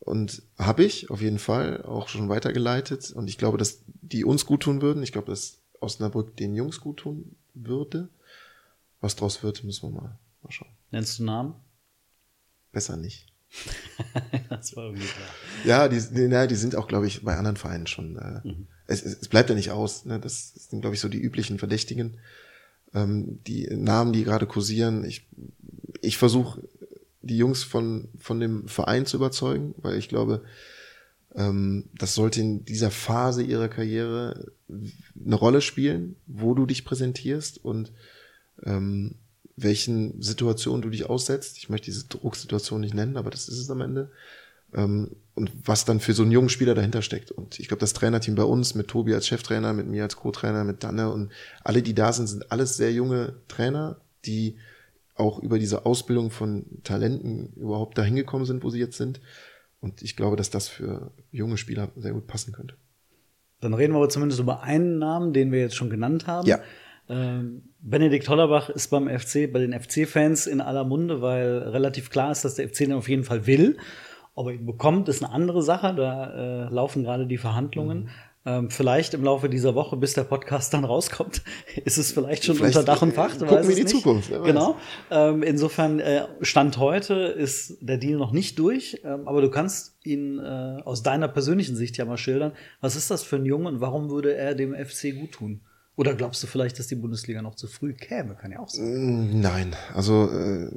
[0.00, 3.12] Und habe ich auf jeden Fall auch schon weitergeleitet.
[3.12, 5.02] Und ich glaube, dass die uns gut tun würden.
[5.02, 8.08] Ich glaube, dass Osnabrück den Jungs gut tun würde.
[9.00, 10.70] Was draus wird, müssen wir mal, mal schauen.
[10.90, 11.54] Nennst du Namen?
[12.72, 13.32] Besser nicht.
[14.48, 15.28] das war irgendwie klar.
[15.64, 18.16] Ja, die, die, na, die sind auch, glaube ich, bei anderen Vereinen schon.
[18.16, 18.66] Äh, Mhm.
[18.92, 20.04] Es, es, es bleibt ja nicht aus.
[20.04, 20.20] Ne?
[20.20, 22.18] Das sind, glaube ich, so die üblichen Verdächtigen.
[22.94, 25.04] Ähm, die Namen, die gerade kursieren.
[25.04, 25.26] Ich,
[26.00, 26.62] ich versuche,
[27.22, 30.42] die Jungs von, von dem Verein zu überzeugen, weil ich glaube,
[31.34, 37.64] ähm, das sollte in dieser Phase ihrer Karriere eine Rolle spielen, wo du dich präsentierst
[37.64, 37.92] und
[38.64, 39.16] ähm,
[39.56, 41.58] welchen Situationen du dich aussetzt.
[41.58, 44.10] Ich möchte diese Drucksituation nicht nennen, aber das ist es am Ende.
[44.74, 47.30] Ähm, und was dann für so einen jungen Spieler dahinter steckt.
[47.30, 50.64] Und ich glaube, das Trainerteam bei uns mit Tobi als Cheftrainer, mit mir als Co-Trainer,
[50.64, 51.32] mit Danne und
[51.64, 54.56] alle, die da sind, sind alles sehr junge Trainer, die
[55.14, 59.20] auch über diese Ausbildung von Talenten überhaupt dahin gekommen sind, wo sie jetzt sind.
[59.80, 62.76] Und ich glaube, dass das für junge Spieler sehr gut passen könnte.
[63.60, 66.46] Dann reden wir aber zumindest über einen Namen, den wir jetzt schon genannt haben.
[66.46, 66.60] Ja.
[67.08, 72.32] Ähm, Benedikt Hollerbach ist beim FC, bei den FC-Fans in aller Munde, weil relativ klar
[72.32, 73.76] ist, dass der FC den auf jeden Fall will.
[74.34, 75.94] Ob er ihn bekommt, ist eine andere Sache.
[75.94, 78.08] Da äh, laufen gerade die Verhandlungen.
[78.44, 81.42] Ähm, vielleicht im Laufe dieser Woche, bis der Podcast dann rauskommt,
[81.84, 83.38] ist es vielleicht schon Vielleicht, unter Dach und äh, Fach.
[83.38, 83.88] gucken wir die nicht.
[83.94, 84.30] Zukunft.
[84.30, 84.76] Genau.
[85.12, 89.94] Ähm, insofern, äh, Stand heute ist der Deal noch nicht durch, ähm, aber du kannst
[90.02, 92.52] ihn äh, aus deiner persönlichen Sicht ja mal schildern.
[92.80, 95.60] Was ist das für ein Junge und warum würde er dem FC gut tun?
[95.94, 98.34] Oder glaubst du vielleicht, dass die Bundesliga noch zu früh käme?
[98.34, 99.36] Kann ja auch sein.
[99.36, 100.68] Mm, Nein, also äh,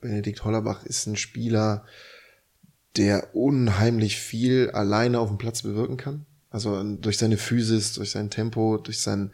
[0.00, 1.84] Benedikt Hollerbach ist ein Spieler,
[2.96, 6.26] der unheimlich viel alleine auf dem Platz bewirken kann.
[6.50, 9.32] Also äh, durch seine Physis, durch sein Tempo, durch seinen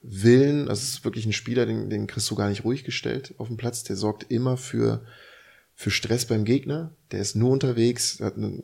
[0.00, 0.68] Willen.
[0.68, 3.48] Also es ist wirklich ein Spieler, den, den kriegst du gar nicht ruhig gestellt auf
[3.48, 3.84] dem Platz.
[3.84, 5.04] Der sorgt immer für,
[5.74, 6.94] für Stress beim Gegner.
[7.10, 8.60] Der ist nur unterwegs, hat eine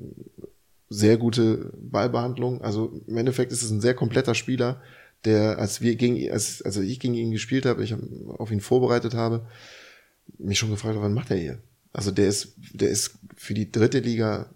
[0.89, 2.63] sehr gute Ballbehandlung.
[2.63, 4.81] Also im Endeffekt ist es ein sehr kompletter Spieler,
[5.25, 7.95] der, als wir gegen, als, also ich gegen ihn gespielt habe, ich
[8.29, 9.47] auf ihn vorbereitet habe,
[10.38, 11.59] mich schon gefragt was macht er hier?
[11.93, 14.51] Also der ist, der ist für die dritte Liga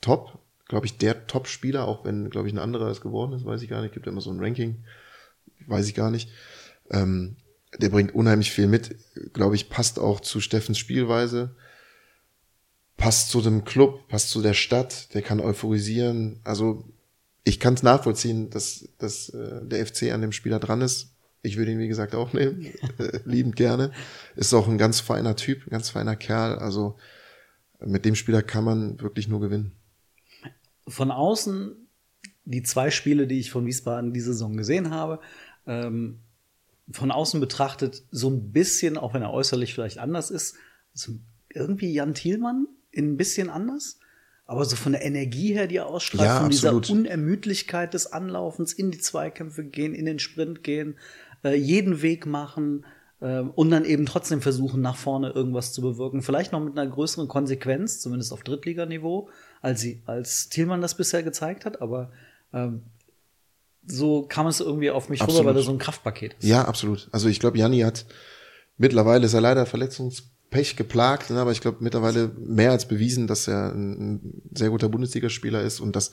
[0.00, 3.62] top, glaube ich, der Top-Spieler, auch wenn, glaube ich, ein anderer es geworden ist, weiß
[3.62, 4.84] ich gar nicht, gibt immer so ein Ranking,
[5.66, 6.30] weiß ich gar nicht.
[6.90, 7.36] Ähm,
[7.78, 8.96] der bringt unheimlich viel mit,
[9.32, 11.54] glaube ich, passt auch zu Steffens Spielweise,
[12.96, 16.40] passt zu dem Club, passt zu der Stadt, der kann euphorisieren.
[16.44, 16.84] Also
[17.44, 21.09] ich kann es nachvollziehen, dass, dass äh, der FC an dem Spieler dran ist.
[21.42, 22.66] Ich würde ihn, wie gesagt, auch nehmen,
[22.98, 23.92] äh, liebend gerne.
[24.36, 26.58] Ist auch ein ganz feiner Typ, ein ganz feiner Kerl.
[26.58, 26.96] Also
[27.84, 29.72] mit dem Spieler kann man wirklich nur gewinnen.
[30.86, 31.76] Von außen,
[32.44, 35.20] die zwei Spiele, die ich von Wiesbaden diese Saison gesehen habe,
[35.66, 36.18] ähm,
[36.92, 40.56] von außen betrachtet so ein bisschen, auch wenn er äußerlich vielleicht anders ist,
[40.92, 41.12] so
[41.48, 43.98] irgendwie Jan Thielmann in ein bisschen anders.
[44.46, 46.88] Aber so von der Energie her, die er ausstrahlt, Ja, von absolut.
[46.88, 50.96] dieser Unermüdlichkeit des Anlaufens, in die Zweikämpfe gehen, in den Sprint gehen,
[51.44, 52.84] äh, jeden Weg machen
[53.20, 56.22] äh, und dann eben trotzdem versuchen, nach vorne irgendwas zu bewirken.
[56.22, 59.28] Vielleicht noch mit einer größeren Konsequenz, zumindest auf Drittliganiveau,
[59.60, 61.80] als, sie, als Thielmann das bisher gezeigt hat.
[61.82, 62.10] Aber
[62.52, 62.82] ähm,
[63.86, 65.46] so kam es irgendwie auf mich rüber, Absolut.
[65.48, 66.44] weil er so ein Kraftpaket ist.
[66.46, 67.08] Ja, absolut.
[67.12, 68.06] Also ich glaube, Janni hat
[68.76, 73.46] mittlerweile ist er leider Verletzungspech geplagt, ne, aber ich glaube mittlerweile mehr als bewiesen, dass
[73.46, 76.12] er ein, ein sehr guter Bundesligaspieler ist und das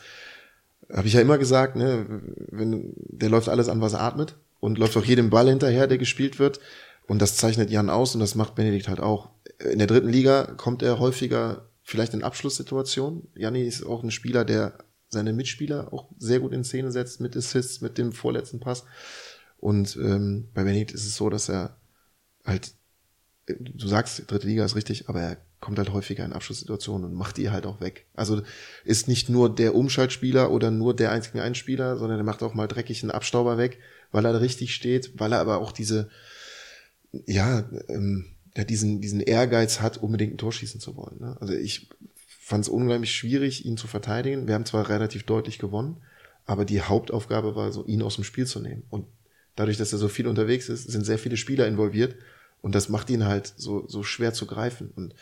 [0.93, 4.77] habe ich ja immer gesagt, ne, wenn der läuft alles an, was er atmet und
[4.77, 6.59] läuft auch jedem Ball hinterher, der gespielt wird
[7.07, 9.29] und das zeichnet Jan aus und das macht Benedikt halt auch.
[9.59, 13.29] In der dritten Liga kommt er häufiger vielleicht in Abschlusssituationen.
[13.35, 17.35] Janni ist auch ein Spieler, der seine Mitspieler auch sehr gut in Szene setzt mit
[17.37, 18.83] Assists, mit dem vorletzten Pass.
[19.57, 21.77] Und ähm, bei Benedikt ist es so, dass er
[22.45, 22.73] halt,
[23.47, 27.37] du sagst, dritte Liga ist richtig, aber er kommt halt häufiger in Abschlusssituationen und macht
[27.37, 28.05] die halt auch weg.
[28.15, 28.41] Also
[28.83, 32.67] ist nicht nur der Umschaltspieler oder nur der einzige Einspieler, sondern er macht auch mal
[32.67, 33.79] dreckig einen Abstauber weg,
[34.11, 36.09] weil er richtig steht, weil er aber auch diese,
[37.25, 41.19] ja, ähm, der diesen, diesen Ehrgeiz hat, unbedingt ein Tor schießen zu wollen.
[41.19, 41.37] Ne?
[41.39, 41.89] Also ich
[42.39, 44.47] fand es unheimlich schwierig, ihn zu verteidigen.
[44.47, 45.97] Wir haben zwar relativ deutlich gewonnen,
[46.45, 48.83] aber die Hauptaufgabe war so, ihn aus dem Spiel zu nehmen.
[48.89, 49.05] Und
[49.55, 52.15] dadurch, dass er so viel unterwegs ist, sind sehr viele Spieler involviert
[52.61, 54.91] und das macht ihn halt so, so schwer zu greifen.
[54.95, 55.13] Und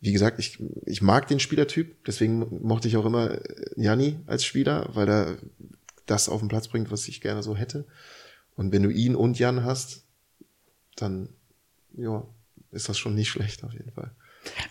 [0.00, 3.40] wie gesagt, ich, ich mag den Spielertyp, deswegen mochte ich auch immer äh,
[3.76, 5.36] Janni als Spieler, weil er
[6.06, 7.86] das auf den Platz bringt, was ich gerne so hätte.
[8.56, 10.04] Und wenn du ihn und Jan hast,
[10.96, 11.28] dann
[11.96, 12.24] ja,
[12.72, 14.10] ist das schon nicht schlecht auf jeden Fall.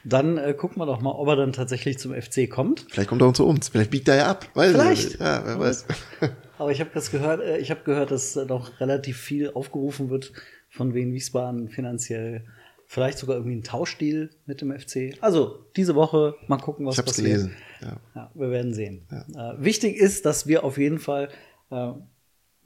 [0.04, 2.86] Dann äh, gucken wir doch mal, ob er dann tatsächlich zum FC kommt.
[2.90, 4.48] Vielleicht kommt er auch zu uns, vielleicht biegt er ja ab.
[4.54, 5.20] Weiß ich Vielleicht.
[5.20, 5.86] Ja, wer weiß.
[6.58, 10.10] Aber ich habe das gehört, äh, ich habe gehört, dass äh, noch relativ viel aufgerufen
[10.10, 10.32] wird,
[10.70, 12.46] von wem Wiesbaden finanziell
[12.88, 15.16] Vielleicht sogar irgendwie ein Tauschdeal mit dem FC.
[15.20, 17.28] Also diese Woche mal gucken, was Ich hab's passiert.
[17.28, 17.56] gelesen.
[17.82, 17.98] Ja.
[18.14, 19.08] Ja, wir werden sehen.
[19.10, 21.30] Äh, wichtig ist, dass wir auf jeden Fall,
[21.72, 21.92] äh,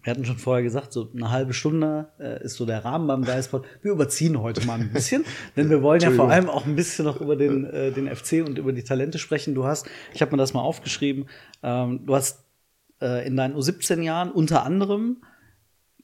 [0.01, 3.23] wir hatten schon vorher gesagt, so eine halbe Stunde äh, ist so der Rahmen beim
[3.23, 3.65] Geistpod.
[3.81, 5.25] Wir überziehen heute mal ein bisschen,
[5.57, 8.45] denn wir wollen ja vor allem auch ein bisschen noch über den, äh, den FC
[8.45, 9.55] und über die Talente sprechen.
[9.55, 11.27] Du hast, ich habe mir das mal aufgeschrieben,
[11.63, 12.45] ähm, du hast
[13.01, 15.23] äh, in deinen U17 Jahren unter anderem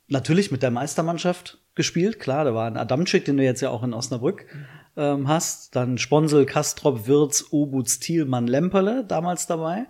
[0.08, 2.20] natürlich mit der Meistermannschaft gespielt.
[2.20, 4.46] Klar, da war ein Adamczyk, den du jetzt ja auch in Osnabrück
[4.98, 5.76] ähm, hast.
[5.76, 9.88] Dann Sponsel, Kastrop, Wirz, Obutz, Thielmann, Lemperle damals dabei.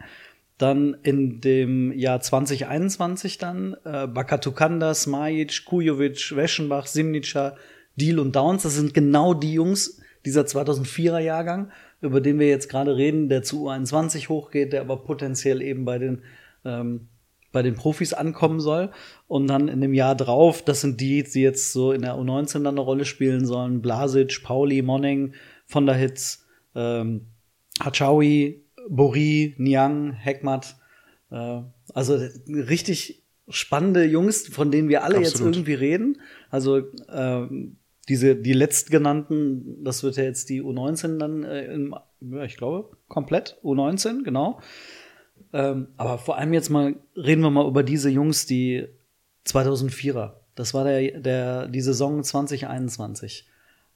[0.58, 7.58] Dann in dem Jahr 2021 dann äh, Bakatukanda, Smajic, Kujovic, Weschenbach, Simnica,
[7.96, 8.63] Deal und Downs.
[8.63, 13.44] Das sind genau die Jungs dieser 2004er Jahrgang, über den wir jetzt gerade reden, der
[13.44, 16.22] zu U21 hochgeht, der aber potenziell eben bei den
[16.63, 17.10] ähm,
[17.56, 18.91] bei den Profis ankommen soll.
[19.28, 22.56] Und dann in dem Jahr drauf, das sind die, die jetzt so in der U19
[22.56, 23.82] dann eine Rolle spielen sollen.
[23.82, 25.34] Blasic, Pauli, Monning,
[25.65, 27.28] von der Hitz, ähm,
[27.80, 30.76] Hachawi, Bori, Niang, Heckmat.
[31.32, 31.62] Äh,
[31.93, 35.56] also richtig spannende Jungs, von denen wir alle jetzt Absolut.
[35.56, 36.21] irgendwie reden.
[36.50, 42.43] Also ähm, diese, die letztgenannten, das wird ja jetzt die U19 dann, äh, im, ja,
[42.43, 44.60] ich glaube, komplett U19, genau.
[45.54, 48.88] Ähm, aber vor allem jetzt mal reden wir mal über diese Jungs, die
[49.48, 50.34] 2004er.
[50.56, 53.48] Das war der, der, die Saison 2021.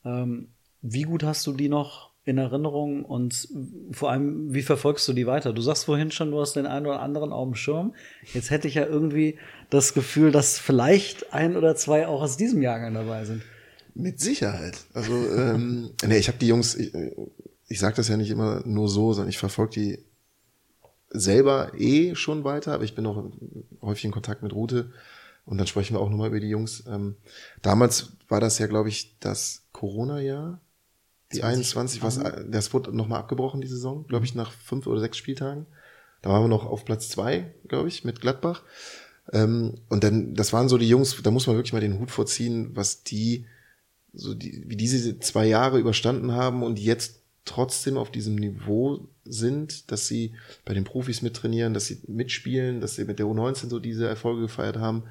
[0.05, 0.49] Ähm,
[0.81, 3.47] wie gut hast du die noch in Erinnerung und
[3.91, 5.51] vor allem, wie verfolgst du die weiter?
[5.51, 7.93] Du sagst vorhin schon, du hast den einen oder anderen auf dem Schirm.
[8.33, 9.37] Jetzt hätte ich ja irgendwie
[9.69, 13.41] das Gefühl, dass vielleicht ein oder zwei auch aus diesem Jahrgang dabei sind.
[13.95, 14.77] Mit Sicherheit.
[14.93, 16.93] Also, ähm, nee, ich habe die Jungs, ich,
[17.67, 19.99] ich sage das ja nicht immer nur so, sondern ich verfolge die
[21.09, 23.31] selber eh schon weiter, aber ich bin auch
[23.81, 24.91] häufig in Kontakt mit Rute
[25.45, 26.83] und dann sprechen wir auch nochmal über die Jungs.
[26.87, 27.15] Ähm,
[27.63, 30.61] damals war das ja, glaube ich, das Corona-Jahr,
[31.33, 35.17] die 21, was, das wurde nochmal abgebrochen, die Saison, glaube ich, nach fünf oder sechs
[35.17, 35.67] Spieltagen.
[36.21, 38.63] Da waren wir noch auf Platz zwei, glaube ich, mit Gladbach.
[39.31, 42.11] Ähm, und dann, das waren so die Jungs, da muss man wirklich mal den Hut
[42.11, 43.45] vorziehen, was die,
[44.13, 49.91] so die, wie diese zwei Jahre überstanden haben und jetzt trotzdem auf diesem Niveau sind,
[49.91, 50.33] dass sie
[50.65, 54.41] bei den Profis mittrainieren, dass sie mitspielen, dass sie mit der U19 so diese Erfolge
[54.41, 55.03] gefeiert haben.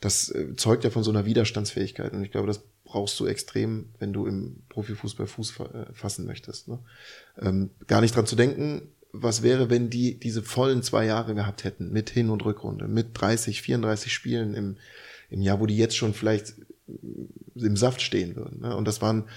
[0.00, 2.12] Das äh, zeugt ja von so einer Widerstandsfähigkeit.
[2.12, 6.68] Und ich glaube, das brauchst du extrem, wenn du im Profifußball Fuß äh, fassen möchtest.
[6.68, 6.78] Ne?
[7.38, 11.64] Ähm, gar nicht dran zu denken, was wäre, wenn die diese vollen zwei Jahre gehabt
[11.64, 14.76] hätten, mit Hin- und Rückrunde, mit 30, 34 Spielen im,
[15.30, 16.54] im Jahr, wo die jetzt schon vielleicht
[16.88, 18.60] äh, im Saft stehen würden.
[18.60, 18.74] Ne?
[18.74, 19.28] Und das waren,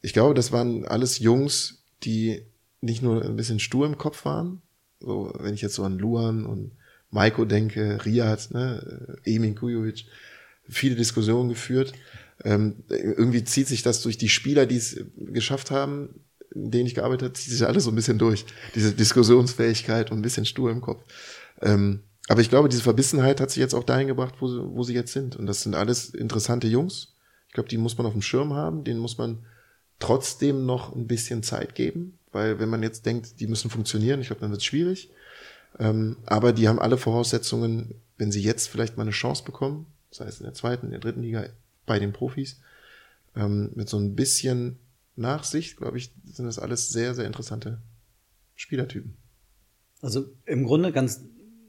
[0.00, 2.42] ich glaube, das waren alles Jungs, die
[2.80, 4.62] nicht nur ein bisschen stur im Kopf waren,
[5.00, 6.72] so, wenn ich jetzt so an Luan und
[7.12, 10.06] Maiko denke, Riyad, ne, Emin Kujovic,
[10.68, 11.92] viele Diskussionen geführt.
[12.44, 16.08] Ähm, irgendwie zieht sich das durch die Spieler, die es geschafft haben,
[16.54, 18.44] in denen ich gearbeitet habe, zieht sich alles so ein bisschen durch.
[18.74, 21.04] Diese Diskussionsfähigkeit und ein bisschen stur im Kopf.
[21.60, 24.82] Ähm, aber ich glaube, diese Verbissenheit hat sich jetzt auch dahin gebracht, wo sie, wo
[24.82, 25.36] sie jetzt sind.
[25.36, 27.14] Und das sind alles interessante Jungs.
[27.48, 29.44] Ich glaube, die muss man auf dem Schirm haben, denen muss man
[29.98, 34.28] trotzdem noch ein bisschen Zeit geben, weil wenn man jetzt denkt, die müssen funktionieren, ich
[34.28, 35.10] glaube, dann wird es schwierig.
[35.78, 40.26] Ähm, aber die haben alle Voraussetzungen, wenn sie jetzt vielleicht mal eine Chance bekommen, sei
[40.26, 41.46] es in der zweiten, in der dritten Liga,
[41.86, 42.60] bei den Profis,
[43.34, 44.78] ähm, mit so ein bisschen
[45.16, 47.78] Nachsicht, glaube ich, sind das alles sehr, sehr interessante
[48.54, 49.16] Spielertypen.
[50.00, 51.24] Also im Grunde ganz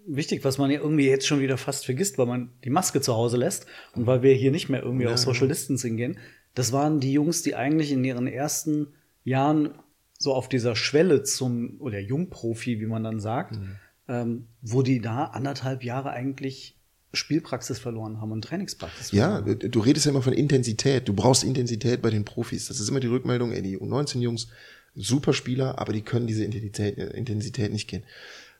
[0.06, 3.14] wichtig, was man ja irgendwie jetzt schon wieder fast vergisst, weil man die Maske zu
[3.14, 6.18] Hause lässt und weil wir hier nicht mehr irgendwie Ja, auf Social Distancing gehen.
[6.56, 8.88] Das waren die Jungs, die eigentlich in ihren ersten
[9.24, 9.76] Jahren
[10.18, 13.60] so auf dieser Schwelle zum, oder Jungprofi, wie man dann sagt,
[14.08, 16.76] ähm, wo die da anderthalb Jahre eigentlich
[17.14, 19.72] Spielpraxis verloren haben und Trainingspraxis Ja, verloren haben.
[19.72, 21.08] du redest ja immer von Intensität.
[21.08, 22.68] Du brauchst Intensität bei den Profis.
[22.68, 24.48] Das ist immer die Rückmeldung, ey, die U19-Jungs,
[24.96, 28.04] super Spieler, aber die können diese Intensität, äh, Intensität nicht gehen.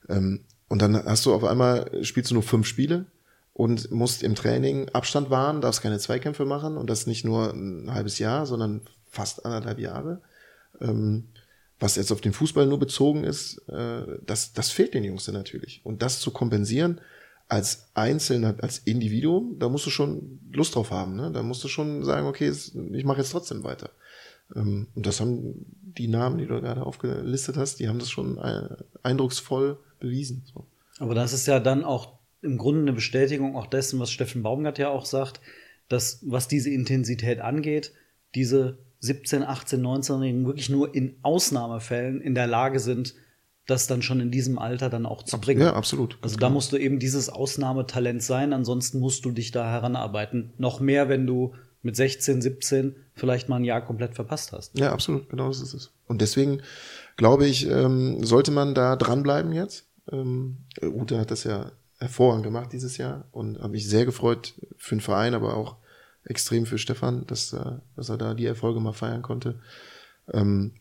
[0.10, 3.06] Ähm, und dann hast du auf einmal, spielst du nur fünf Spiele
[3.54, 7.94] und musst im Training Abstand wahren, darfst keine Zweikämpfe machen und das nicht nur ein
[7.94, 10.22] halbes Jahr, sondern fast anderthalb Jahre.
[10.82, 11.26] Ähm,
[11.80, 15.36] was jetzt auf den Fußball nur bezogen ist, äh, das, das fehlt den Jungs dann
[15.36, 15.82] natürlich.
[15.84, 17.02] Und das zu kompensieren
[17.50, 21.16] als Einzelner, als Individuum, da musst du schon Lust drauf haben.
[21.16, 21.32] Ne?
[21.32, 23.92] Da musst du schon sagen, okay, ich mache jetzt trotzdem weiter.
[24.56, 25.66] Ähm, Und das haben
[25.98, 28.40] die Namen, die du gerade aufgelistet hast, die haben das schon
[29.04, 30.44] eindrucksvoll bewiesen.
[30.52, 30.66] So.
[31.00, 34.78] Aber das ist ja dann auch im Grunde eine Bestätigung auch dessen, was Steffen Baumgart
[34.78, 35.40] ja auch sagt,
[35.90, 37.94] dass was diese Intensität angeht,
[38.36, 43.16] diese 17, 18, 19-Jährigen wirklich nur in Ausnahmefällen in der Lage sind,
[43.68, 45.60] das dann schon in diesem Alter dann auch zu bringen.
[45.60, 46.18] Ja, absolut.
[46.22, 50.54] Also da musst du eben dieses Ausnahmetalent sein, ansonsten musst du dich da heranarbeiten.
[50.58, 54.80] Noch mehr, wenn du mit 16, 17 vielleicht mal ein Jahr komplett verpasst hast.
[54.80, 55.92] Ja, absolut, genau so ist es.
[56.08, 56.62] Und deswegen
[57.18, 59.86] glaube ich, ähm, sollte man da dranbleiben jetzt.
[60.10, 64.96] Ähm, Ute hat das ja hervorragend gemacht dieses Jahr und habe mich sehr gefreut für
[64.96, 65.76] den Verein, aber auch
[66.26, 69.60] extrem für Stefan, dass, äh, dass er da die Erfolge mal feiern konnte.
[70.32, 70.74] Ähm,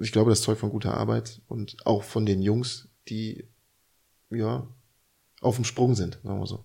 [0.00, 3.44] ich glaube, das zeugt von guter Arbeit und auch von den Jungs, die
[4.30, 4.66] ja
[5.40, 6.64] auf dem Sprung sind, sagen wir so.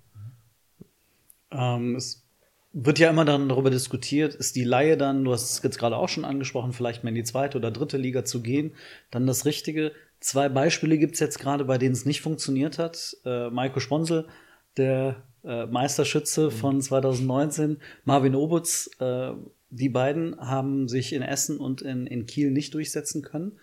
[1.51, 2.27] Ähm, es
[2.73, 5.97] wird ja immer dann darüber diskutiert, ist die Laie dann, du hast es jetzt gerade
[5.97, 8.75] auch schon angesprochen, vielleicht mal in die zweite oder dritte Liga zu gehen,
[9.09, 9.93] dann das Richtige.
[10.19, 13.15] Zwei Beispiele gibt's jetzt gerade, bei denen es nicht funktioniert hat.
[13.23, 14.27] Äh, Maiko Sponsel,
[14.75, 16.51] der äh, Meisterschütze mhm.
[16.51, 19.31] von 2019, Marvin Obutz, äh,
[19.69, 23.59] die beiden haben sich in Essen und in, in Kiel nicht durchsetzen können.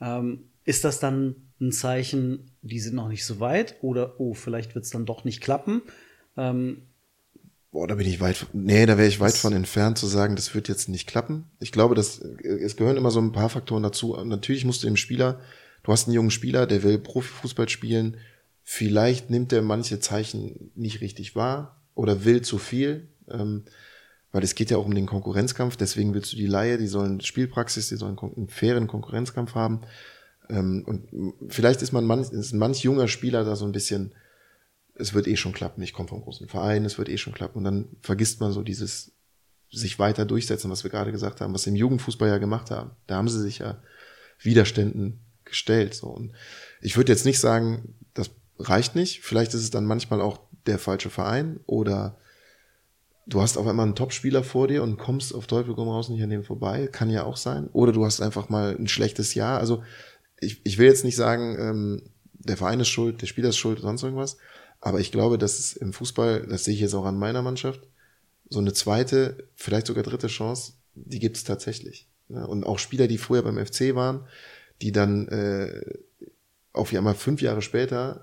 [0.00, 4.74] Ähm, ist das dann ein Zeichen, die sind noch nicht so weit oder oh, vielleicht
[4.74, 5.82] wird's dann doch nicht klappen?
[6.36, 6.82] Ähm,
[7.70, 10.54] Boah, da bin ich weit, nee, da wäre ich weit von entfernt zu sagen, das
[10.54, 11.44] wird jetzt nicht klappen.
[11.60, 14.16] Ich glaube, dass, es gehören immer so ein paar Faktoren dazu.
[14.24, 15.40] Natürlich musst du dem Spieler,
[15.82, 18.16] du hast einen jungen Spieler, der will Profifußball spielen.
[18.68, 23.08] Vielleicht nimmt er manche Zeichen nicht richtig wahr oder will zu viel.
[23.30, 23.64] Ähm,
[24.32, 27.20] weil es geht ja auch um den Konkurrenzkampf, deswegen willst du die Laie, die sollen
[27.22, 29.80] Spielpraxis, die sollen einen fairen Konkurrenzkampf haben.
[30.50, 31.08] Ähm, und
[31.48, 34.14] vielleicht ist man manch, ist manch junger Spieler da so ein bisschen,
[34.94, 37.58] es wird eh schon klappen, ich komme vom großen Verein, es wird eh schon klappen.
[37.58, 39.12] Und dann vergisst man so dieses
[39.70, 42.90] sich weiter durchsetzen, was wir gerade gesagt haben, was sie im Jugendfußball ja gemacht haben.
[43.06, 43.80] Da haben sie sich ja
[44.40, 45.94] Widerständen gestellt.
[45.94, 46.08] So.
[46.08, 46.32] Und
[46.80, 49.20] ich würde jetzt nicht sagen, das reicht nicht.
[49.20, 52.18] Vielleicht ist es dann manchmal auch der falsche Verein oder
[53.26, 56.22] du hast auf einmal einen Top-Spieler vor dir und kommst auf Teufel komm raus nicht
[56.22, 56.88] an dem vorbei.
[56.90, 57.68] Kann ja auch sein.
[57.72, 59.58] Oder du hast einfach mal ein schlechtes Jahr.
[59.58, 59.82] Also
[60.40, 63.80] ich, ich will jetzt nicht sagen, ähm, der Verein ist schuld, der Spieler ist schuld,
[63.80, 64.36] sonst irgendwas.
[64.80, 67.80] Aber ich glaube, dass es im Fußball, das sehe ich jetzt auch an meiner Mannschaft,
[68.48, 72.08] so eine zweite, vielleicht sogar dritte Chance, die gibt es tatsächlich.
[72.28, 74.26] Und auch Spieler, die vorher beim FC waren,
[74.82, 75.80] die dann äh,
[76.72, 78.20] auf einmal fünf Jahre später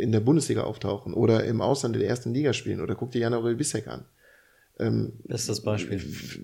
[0.00, 2.80] in der Bundesliga auftauchen oder im Ausland in der ersten Liga spielen.
[2.80, 4.04] Oder guck dir Jan Aurel Bissek an.
[4.78, 6.02] Ähm, das ist das Beispiel.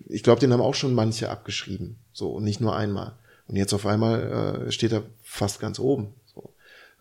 [0.08, 1.96] Ich glaube, den haben auch schon manche abgeschrieben.
[2.12, 3.18] So, und nicht nur einmal.
[3.48, 6.14] Und jetzt auf einmal äh, steht er fast ganz oben.
[6.26, 6.54] So.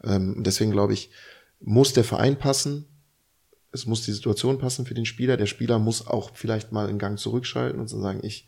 [0.04, 1.12] Ähm, deswegen glaube ich,
[1.60, 2.86] muss der Verein passen,
[3.72, 5.36] es muss die Situation passen für den Spieler.
[5.36, 8.48] Der Spieler muss auch vielleicht mal einen Gang zurückschalten und sagen, ich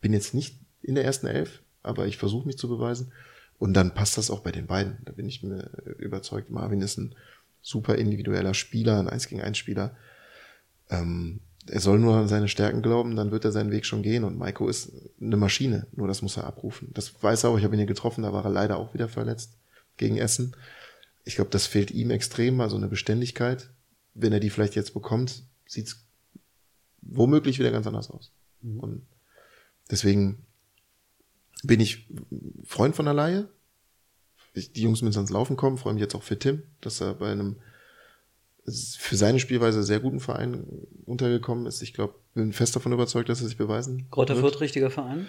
[0.00, 3.12] bin jetzt nicht in der ersten Elf, aber ich versuche mich zu beweisen.
[3.58, 4.98] Und dann passt das auch bei den beiden.
[5.04, 6.50] Da bin ich mir überzeugt.
[6.50, 7.14] Marvin ist ein
[7.62, 9.96] super individueller Spieler, ein 1 gegen 1 Spieler.
[10.90, 14.24] Ähm, er soll nur an seine Stärken glauben, dann wird er seinen Weg schon gehen.
[14.24, 16.90] Und Maiko ist eine Maschine, nur das muss er abrufen.
[16.92, 19.08] Das weiß er auch, ich habe ihn hier getroffen, da war er leider auch wieder
[19.08, 19.56] verletzt
[19.96, 20.56] gegen Essen.
[21.24, 23.70] Ich glaube, das fehlt ihm extrem, also eine Beständigkeit.
[24.14, 26.04] Wenn er die vielleicht jetzt bekommt, sieht es
[27.00, 28.32] womöglich wieder ganz anders aus.
[28.60, 28.80] Mhm.
[28.80, 29.06] Und
[29.90, 30.44] deswegen
[31.62, 32.08] bin ich
[32.64, 33.48] Freund von der Laie.
[34.54, 37.14] Ich, die Jungs müssen ans Laufen kommen, freue mich jetzt auch für Tim, dass er
[37.14, 37.56] bei einem
[38.66, 40.64] für seine Spielweise sehr guten Verein
[41.04, 41.82] untergekommen ist.
[41.82, 45.26] Ich glaube, bin fest davon überzeugt, dass er sich beweisen Grotter Fürth, richtiger Verein?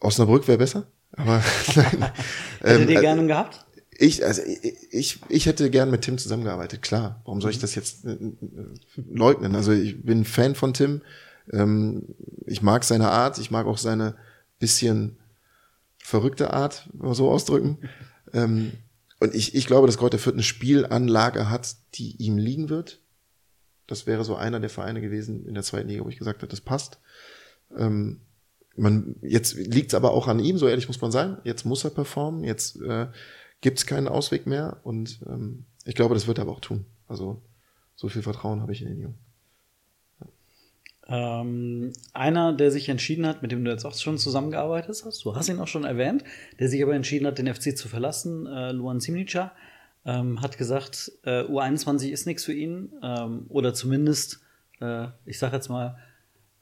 [0.00, 1.42] Osnabrück wäre besser, aber
[1.76, 2.12] nein.
[2.60, 3.64] Hättet ihr ähm, gerne gehabt?
[3.92, 4.42] Ich, also
[4.90, 7.20] ich, ich hätte gern mit Tim zusammengearbeitet, klar.
[7.24, 8.18] Warum soll ich das jetzt äh,
[8.96, 9.54] leugnen?
[9.54, 11.02] Also ich bin Fan von Tim.
[11.52, 12.14] Ähm,
[12.46, 14.16] ich mag seine Art, ich mag auch seine
[14.58, 15.18] bisschen
[15.98, 17.78] verrückte Art, mal so ausdrücken.
[18.32, 18.72] Ähm,
[19.20, 23.00] und ich, ich glaube, dass Kräuter Fürth eine Spielanlage hat, die ihm liegen wird.
[23.86, 26.50] Das wäre so einer der Vereine gewesen in der zweiten Liga, wo ich gesagt habe,
[26.50, 26.98] das passt.
[27.76, 28.20] Ähm,
[28.76, 31.38] man, jetzt liegt es aber auch an ihm, so ehrlich muss man sein.
[31.44, 33.08] Jetzt muss er performen, jetzt äh,
[33.60, 36.86] gibt es keinen Ausweg mehr und ähm, ich glaube, das wird er aber auch tun.
[37.06, 37.42] Also
[37.94, 39.18] so viel Vertrauen habe ich in den Jungen.
[41.12, 45.36] Ähm, einer, der sich entschieden hat, mit dem du jetzt auch schon zusammengearbeitet hast, du
[45.36, 46.24] hast ihn auch schon erwähnt,
[46.58, 49.52] der sich aber entschieden hat, den FC zu verlassen, äh, Luan Simnica,
[50.06, 54.40] ähm, hat gesagt, äh, U21 ist nichts für ihn ähm, oder zumindest,
[54.80, 55.98] äh, ich sage jetzt mal,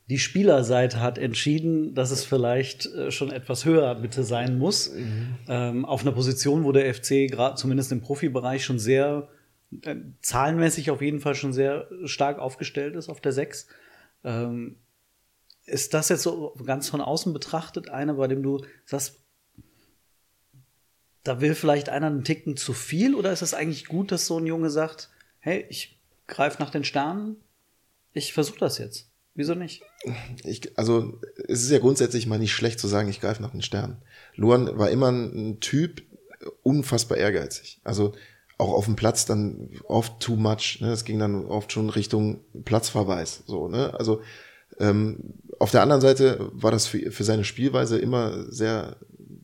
[0.08, 4.92] die Spielerseite hat entschieden, dass es vielleicht äh, schon etwas höher bitte sein muss.
[4.92, 5.36] Mhm.
[5.46, 9.28] Ähm, auf einer Position, wo der FC gerade zumindest im Profibereich schon sehr
[9.82, 13.68] äh, zahlenmäßig auf jeden Fall schon sehr stark aufgestellt ist auf der 6.
[14.24, 14.76] Ähm,
[15.66, 19.20] ist das jetzt so ganz von außen betrachtet einer, bei dem du sagst,
[21.22, 24.38] da will vielleicht einer einen Ticken zu viel oder ist es eigentlich gut, dass so
[24.38, 27.36] ein Junge sagt, hey, ich greife nach den Sternen,
[28.12, 29.10] ich versuche das jetzt.
[29.34, 29.82] Wieso nicht?
[30.44, 33.62] Ich, also es ist ja grundsätzlich mal nicht schlecht zu sagen, ich greife nach den
[33.62, 34.02] Sternen.
[34.34, 36.02] Luan war immer ein Typ,
[36.62, 37.80] unfassbar ehrgeizig.
[37.84, 38.14] Also
[38.60, 40.78] auch auf dem Platz dann oft too much.
[40.80, 40.92] Ne?
[40.92, 43.42] Es ging dann oft schon Richtung Platzverweis.
[43.46, 43.94] So, ne?
[43.94, 44.20] Also
[44.78, 48.96] ähm, auf der anderen Seite war das für, für seine Spielweise immer sehr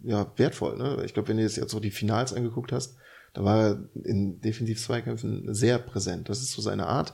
[0.03, 0.77] ja, wertvoll.
[0.77, 1.03] Ne?
[1.05, 2.97] Ich glaube, wenn du jetzt, jetzt so die Finals angeguckt hast,
[3.35, 6.29] da war er in defensiv Zweikämpfen sehr präsent.
[6.29, 7.12] Das ist so seine Art.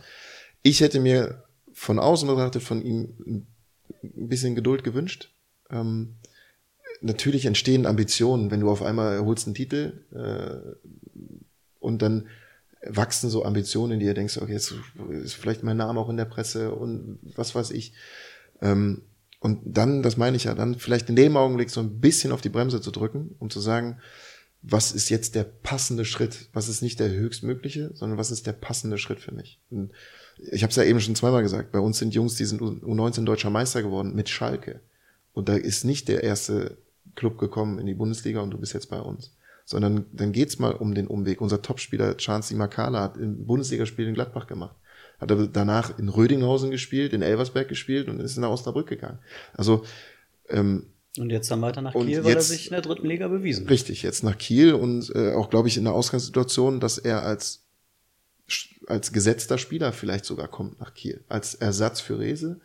[0.62, 1.42] Ich hätte mir
[1.72, 3.46] von außen betrachtet von ihm
[4.03, 5.34] ein bisschen Geduld gewünscht.
[5.70, 6.16] Ähm,
[7.00, 11.01] natürlich entstehen Ambitionen, wenn du auf einmal holst einen Titel äh,
[11.82, 12.28] und dann
[12.84, 14.74] wachsen so Ambitionen, die ihr denkst, okay, jetzt
[15.10, 17.92] ist vielleicht mein Name auch in der Presse und was weiß ich.
[18.60, 19.02] Ähm,
[19.40, 22.40] und dann, das meine ich ja, dann vielleicht in dem Augenblick so ein bisschen auf
[22.40, 23.98] die Bremse zu drücken, um zu sagen,
[24.62, 26.48] was ist jetzt der passende Schritt?
[26.52, 29.58] Was ist nicht der höchstmögliche, sondern was ist der passende Schritt für mich?
[29.70, 29.90] Und
[30.38, 33.24] ich habe es ja eben schon zweimal gesagt, bei uns sind Jungs, die sind U19
[33.24, 34.80] deutscher Meister geworden mit Schalke.
[35.32, 36.76] Und da ist nicht der erste
[37.16, 39.32] Club gekommen in die Bundesliga und du bist jetzt bei uns.
[39.64, 41.40] Sondern dann geht's mal um den Umweg.
[41.40, 44.76] Unser Topspieler Chancey Makala hat im Bundesligaspiel in Gladbach gemacht.
[45.18, 49.20] Hat er danach in Rödinghausen gespielt, in Elversberg gespielt und ist nach Osnabrück gegangen.
[49.54, 49.84] Also
[50.48, 50.86] ähm,
[51.18, 53.70] und jetzt dann weiter nach Kiel, weil er sich in der dritten Liga bewiesen hat.
[53.70, 57.62] Richtig, jetzt nach Kiel und äh, auch, glaube ich, in der Ausgangssituation, dass er als
[58.86, 62.60] als gesetzter Spieler vielleicht sogar kommt nach Kiel, als Ersatz für Rese.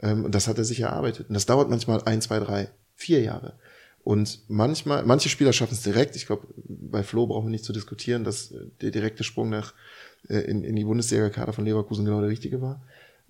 [0.00, 1.28] Ähm, und das hat er sich erarbeitet.
[1.28, 3.58] Und das dauert manchmal ein, zwei, drei, vier Jahre.
[4.02, 6.16] Und manchmal, manche Spieler schaffen es direkt.
[6.16, 9.74] Ich glaube, bei Flo brauchen wir nicht zu diskutieren, dass der direkte Sprung nach
[10.28, 12.82] äh, in, in die Bundesliga-Kader von Leverkusen genau der richtige war.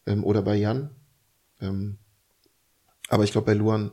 [0.07, 0.91] Ähm, oder bei Jan.
[1.61, 1.99] Ähm,
[3.09, 3.91] aber ich glaube, bei Luan,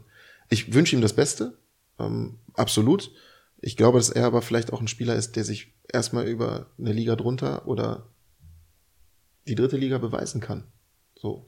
[0.50, 1.58] ich wünsche ihm das Beste.
[2.00, 3.12] Ähm, absolut.
[3.60, 6.94] Ich glaube, dass er aber vielleicht auch ein Spieler ist, der sich erstmal über eine
[6.94, 8.08] Liga drunter oder
[9.48, 10.66] die dritte Liga beweisen kann.
[11.16, 11.48] So.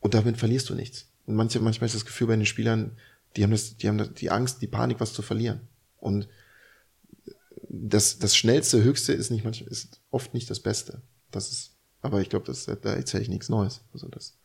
[0.00, 1.08] Und damit verlierst du nichts.
[1.26, 2.96] Und manche, manchmal ist das Gefühl bei den Spielern,
[3.36, 5.68] die haben das, die haben die Angst, die Panik, was zu verlieren.
[5.98, 6.28] Und
[7.68, 11.02] das, das schnellste, höchste ist nicht manchmal, ist oft nicht das Beste.
[11.30, 13.82] Das ist, aber ich glaube, das, da erzähle ich nichts Neues.
[13.92, 14.36] Also das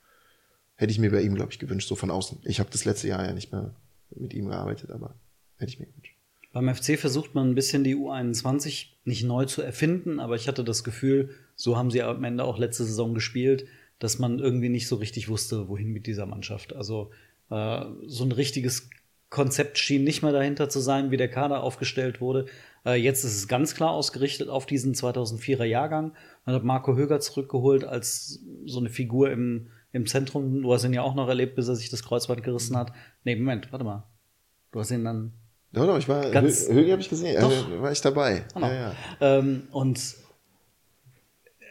[0.75, 2.39] hätte ich mir bei ihm, glaube ich, gewünscht, so von außen.
[2.45, 3.75] Ich habe das letzte Jahr ja nicht mehr
[4.15, 5.15] mit ihm gearbeitet, aber
[5.57, 6.15] hätte ich mir gewünscht.
[6.53, 10.63] Beim FC versucht man ein bisschen die U21 nicht neu zu erfinden, aber ich hatte
[10.63, 13.67] das Gefühl, so haben sie am Ende auch letzte Saison gespielt,
[13.99, 16.73] dass man irgendwie nicht so richtig wusste, wohin mit dieser Mannschaft.
[16.73, 17.11] Also
[17.49, 18.89] äh, so ein richtiges
[19.29, 22.45] Konzept schien nicht mehr dahinter zu sein, wie der Kader aufgestellt wurde.
[22.85, 26.13] Äh, jetzt ist es ganz klar ausgerichtet auf diesen 2004er Jahrgang.
[26.45, 30.61] Man hat Marco Höger zurückgeholt als so eine Figur im, im Zentrum.
[30.61, 32.93] Du hast ihn ja auch noch erlebt, bis er sich das Kreuzband gerissen hat.
[33.25, 34.05] Nee, Moment, warte mal.
[34.71, 35.33] Du hast ihn dann
[35.73, 37.49] doch, doch, ich war, Ganz, Höge habe ich gesehen, doch.
[37.49, 38.45] Also, war ich dabei.
[38.53, 38.67] Genau.
[38.67, 38.95] Ja, ja.
[39.19, 39.99] Ähm, und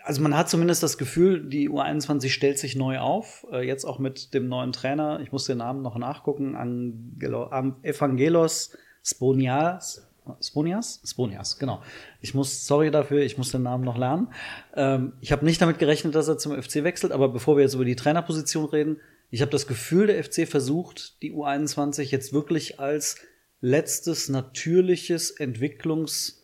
[0.07, 3.99] also man hat zumindest das Gefühl, die U21 stellt sich neu auf, äh, jetzt auch
[3.99, 5.19] mit dem neuen Trainer.
[5.21, 7.51] Ich muss den Namen noch nachgucken, Angelo,
[7.83, 10.09] Evangelos Sponias.
[10.41, 11.03] Sponias?
[11.05, 11.83] Sponias, genau.
[12.21, 14.29] Ich muss, sorry dafür, ich muss den Namen noch lernen.
[14.75, 17.75] Ähm, ich habe nicht damit gerechnet, dass er zum FC wechselt, aber bevor wir jetzt
[17.75, 19.01] über die Trainerposition reden,
[19.31, 23.17] ich habe das Gefühl, der FC versucht, die U21 jetzt wirklich als
[23.61, 26.36] letztes natürliches Entwicklungsteam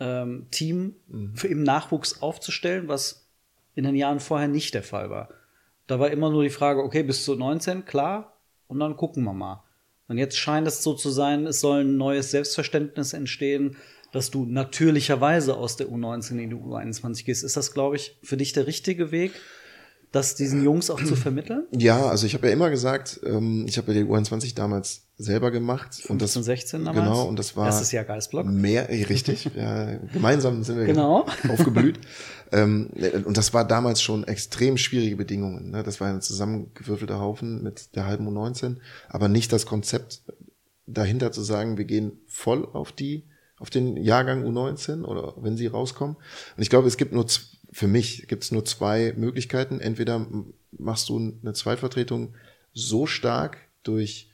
[0.00, 0.46] ähm,
[1.08, 1.36] mhm.
[1.36, 3.28] für im Nachwuchs aufzustellen, was
[3.74, 5.28] in den Jahren vorher nicht der Fall war.
[5.86, 8.36] Da war immer nur die Frage, okay, bis zu 19, klar,
[8.66, 9.64] und dann gucken wir mal.
[10.08, 13.76] Und jetzt scheint es so zu sein, es soll ein neues Selbstverständnis entstehen,
[14.12, 17.44] dass du natürlicherweise aus der U19 in die U21 gehst.
[17.44, 19.32] Ist das, glaube ich, für dich der richtige Weg?
[20.12, 21.66] Das diesen Jungs auch zu vermitteln?
[21.70, 25.50] Ja, also ich habe ja immer gesagt, ähm, ich habe ja die U21 damals selber
[25.50, 25.94] gemacht.
[25.94, 27.04] 15, und das, 16 damals?
[27.04, 27.66] Genau, und das war.
[27.66, 28.46] Erstes Jahr Geistblock.
[28.46, 29.50] Mehr, äh, richtig.
[29.54, 31.26] ja, gemeinsam sind wir genau.
[31.48, 32.00] aufgeblüht.
[32.52, 32.90] ähm,
[33.24, 35.70] und das war damals schon extrem schwierige Bedingungen.
[35.70, 35.82] Ne?
[35.82, 40.22] Das war ein zusammengewürfelter Haufen mit der halben U19, aber nicht das Konzept
[40.86, 45.66] dahinter zu sagen, wir gehen voll auf die, auf den Jahrgang U19 oder wenn sie
[45.66, 46.16] rauskommen.
[46.16, 47.26] Und ich glaube, es gibt nur
[47.72, 49.80] für mich gibt es nur zwei Möglichkeiten.
[49.80, 50.26] Entweder
[50.72, 52.34] machst du eine Zweitvertretung
[52.72, 54.30] so stark durch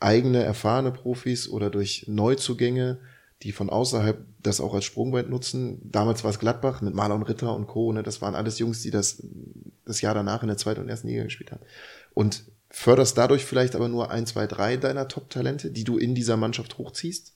[0.00, 2.98] eigene erfahrene Profis oder durch Neuzugänge,
[3.42, 5.80] die von außerhalb das auch als Sprungbrett nutzen.
[5.84, 7.92] Damals war es Gladbach mit Marlon Ritter und Co.
[7.92, 8.02] Ne?
[8.02, 9.22] Das waren alles Jungs, die das
[9.84, 11.64] das Jahr danach in der zweiten und ersten Liga gespielt haben.
[12.14, 16.36] Und förderst dadurch vielleicht aber nur ein, zwei, drei deiner Top-Talente, die du in dieser
[16.36, 17.34] Mannschaft hochziehst.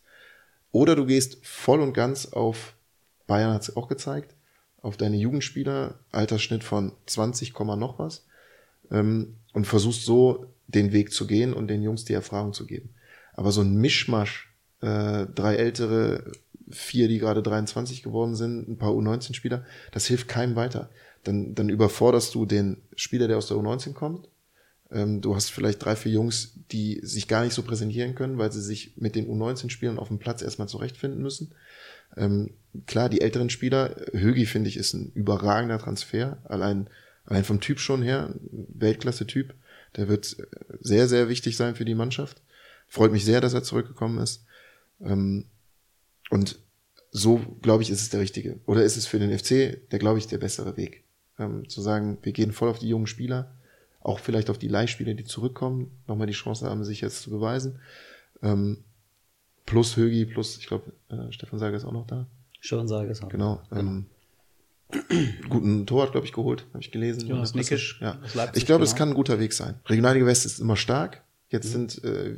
[0.70, 2.74] Oder du gehst voll und ganz auf,
[3.26, 4.36] Bayern hat es auch gezeigt,
[4.87, 8.24] auf deine Jugendspieler, Altersschnitt von 20, noch was,
[8.91, 12.91] ähm, und versuchst so den Weg zu gehen und den Jungs die Erfahrung zu geben.
[13.34, 16.32] Aber so ein Mischmasch, äh, drei ältere,
[16.70, 20.89] vier, die gerade 23 geworden sind, ein paar U19-Spieler, das hilft keinem weiter.
[21.24, 24.28] Dann, dann überforderst du den Spieler, der aus der U19 kommt.
[24.93, 28.53] Ähm, du hast vielleicht drei, vier Jungs, die sich gar nicht so präsentieren können, weil
[28.53, 31.53] sie sich mit den U19-Spielern auf dem Platz erstmal zurechtfinden müssen.
[32.16, 32.50] Ähm,
[32.86, 36.88] klar, die älteren Spieler, Högi finde ich ist ein überragender Transfer, allein,
[37.24, 39.54] allein vom Typ schon her, Weltklasse-Typ.
[39.96, 40.36] Der wird
[40.80, 42.42] sehr, sehr wichtig sein für die Mannschaft.
[42.86, 44.44] Freut mich sehr, dass er zurückgekommen ist.
[45.00, 45.46] Ähm,
[46.30, 46.59] und
[47.11, 48.61] so, glaube ich, ist es der richtige.
[48.66, 51.04] Oder ist es für den FC, der, glaube ich, der bessere Weg.
[51.38, 53.54] Ähm, zu sagen, wir gehen voll auf die jungen Spieler,
[54.00, 57.80] auch vielleicht auf die Leihspieler, die zurückkommen, nochmal die Chance haben, sich jetzt zu beweisen.
[58.42, 58.84] Ähm,
[59.66, 62.26] plus Högi, plus, ich glaube, äh, Stefan Sager ist auch noch da.
[62.60, 63.60] Stefan Sager ist auch Genau.
[63.72, 64.06] Ähm,
[65.48, 67.28] guten Tor hat, glaube ich, geholt, habe ich gelesen.
[67.28, 68.00] Jonas Nickisch.
[68.00, 68.18] Ja.
[68.24, 68.82] Ich glaube, genau.
[68.82, 69.80] es kann ein guter Weg sein.
[69.86, 71.24] Regionalliga West ist immer stark.
[71.50, 71.88] Jetzt mhm.
[71.88, 72.36] sind äh,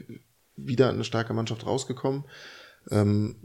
[0.57, 2.25] wieder eine starke Mannschaft rausgekommen.
[2.91, 3.37] Ähm,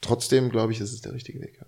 [0.00, 1.60] trotzdem, glaube ich, ist es der richtige Weg.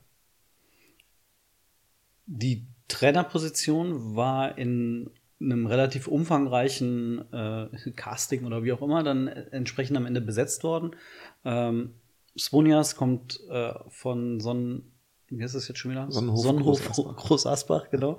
[2.26, 5.10] Die Trainerposition war in
[5.40, 10.96] einem relativ umfangreichen äh, Casting oder wie auch immer dann entsprechend am Ende besetzt worden.
[11.44, 11.94] Ähm,
[12.36, 14.92] Svonias kommt äh, von Sonnen,
[15.28, 16.10] wie heißt das jetzt schon wieder?
[16.10, 18.18] Sonnenhof, Sonnenhof Groß, Groß Asbach, genau.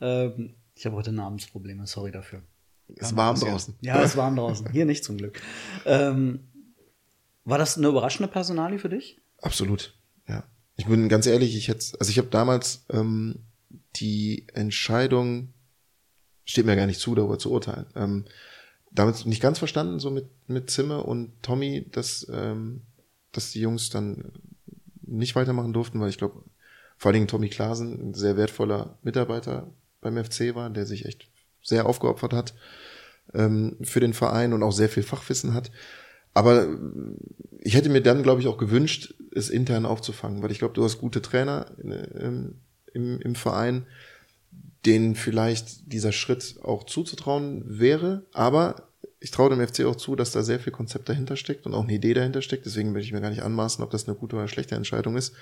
[0.00, 2.42] Ähm, ich habe heute Namensprobleme, sorry dafür.
[2.96, 3.76] Es ist warm draußen.
[3.80, 4.70] Ja, es ist warm draußen.
[4.70, 5.40] Hier nicht zum Glück.
[5.86, 6.40] Ähm,
[7.44, 9.20] war das eine überraschende Personalie für dich?
[9.40, 9.94] Absolut,
[10.28, 10.44] ja.
[10.76, 13.44] Ich bin ganz ehrlich, ich hätte, also ich habe damals ähm,
[13.96, 15.53] die Entscheidung,
[16.44, 18.24] steht mir gar nicht zu, darüber zu urteilen, ähm,
[18.90, 22.82] damit nicht ganz verstanden, so mit, mit Zimmer und Tommy, dass, ähm,
[23.32, 24.32] dass die Jungs dann
[25.02, 26.42] nicht weitermachen durften, weil ich glaube,
[26.96, 31.28] vor allen Dingen Tommy Klasen, ein sehr wertvoller Mitarbeiter beim FC war, der sich echt
[31.62, 32.54] sehr aufgeopfert hat
[33.32, 35.70] ähm, für den Verein und auch sehr viel Fachwissen hat.
[36.34, 36.68] Aber
[37.60, 40.84] ich hätte mir dann, glaube ich, auch gewünscht, es intern aufzufangen, weil ich glaube, du
[40.84, 42.60] hast gute Trainer ähm,
[42.92, 43.86] im, im Verein,
[44.86, 48.26] denen vielleicht dieser Schritt auch zuzutrauen wäre.
[48.32, 48.88] Aber
[49.20, 51.84] ich traue dem FC auch zu, dass da sehr viel Konzept dahinter steckt und auch
[51.84, 52.66] eine Idee dahinter steckt.
[52.66, 55.34] Deswegen will ich mir gar nicht anmaßen, ob das eine gute oder schlechte Entscheidung ist.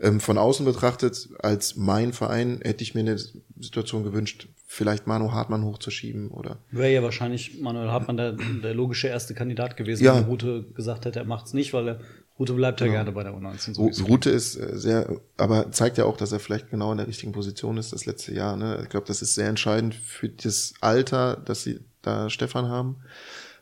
[0.00, 5.32] Ähm, von außen betrachtet, als mein Verein, hätte ich mir eine Situation gewünscht, vielleicht Manu
[5.32, 6.58] Hartmann hochzuschieben oder.
[6.70, 10.16] Wäre ja wahrscheinlich Manuel Hartmann der, der logische erste Kandidat gewesen, ja.
[10.16, 12.00] wenn Rute gesagt hätte, er macht's nicht, weil er
[12.40, 12.98] Rute bleibt ja genau.
[12.98, 13.92] gerne bei der U19.
[13.92, 17.06] So Rute ist äh, sehr, aber zeigt ja auch, dass er vielleicht genau in der
[17.06, 18.56] richtigen Position ist das letzte Jahr.
[18.56, 18.80] Ne?
[18.82, 22.96] Ich glaube, das ist sehr entscheidend für das Alter, dass sie da Stefan haben.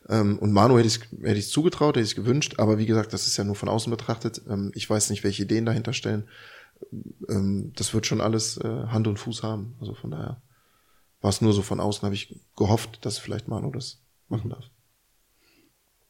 [0.07, 3.27] Ähm, und Manu hätte ich hätte ich zugetraut, hätte ich gewünscht, aber wie gesagt, das
[3.27, 4.41] ist ja nur von außen betrachtet.
[4.49, 6.29] Ähm, ich weiß nicht, welche Ideen dahinter stellen.
[7.27, 9.75] Ähm, das wird schon alles äh, Hand und Fuß haben.
[9.81, 10.41] Also von daher
[11.19, 14.63] war es nur so von außen, habe ich gehofft, dass vielleicht Manu das machen darf.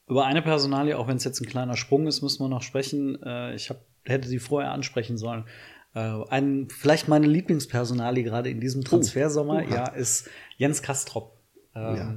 [0.10, 3.22] Über eine Personalie, auch wenn es jetzt ein kleiner Sprung ist, müssen wir noch sprechen.
[3.22, 5.46] Äh, ich hab, hätte sie vorher ansprechen sollen.
[5.94, 8.86] Äh, ein, vielleicht meine Lieblingspersonalie gerade in diesem oh.
[8.86, 11.38] Transfersommer, oh, ja, ist Jens Kastrop.
[11.76, 12.16] Ähm, ja.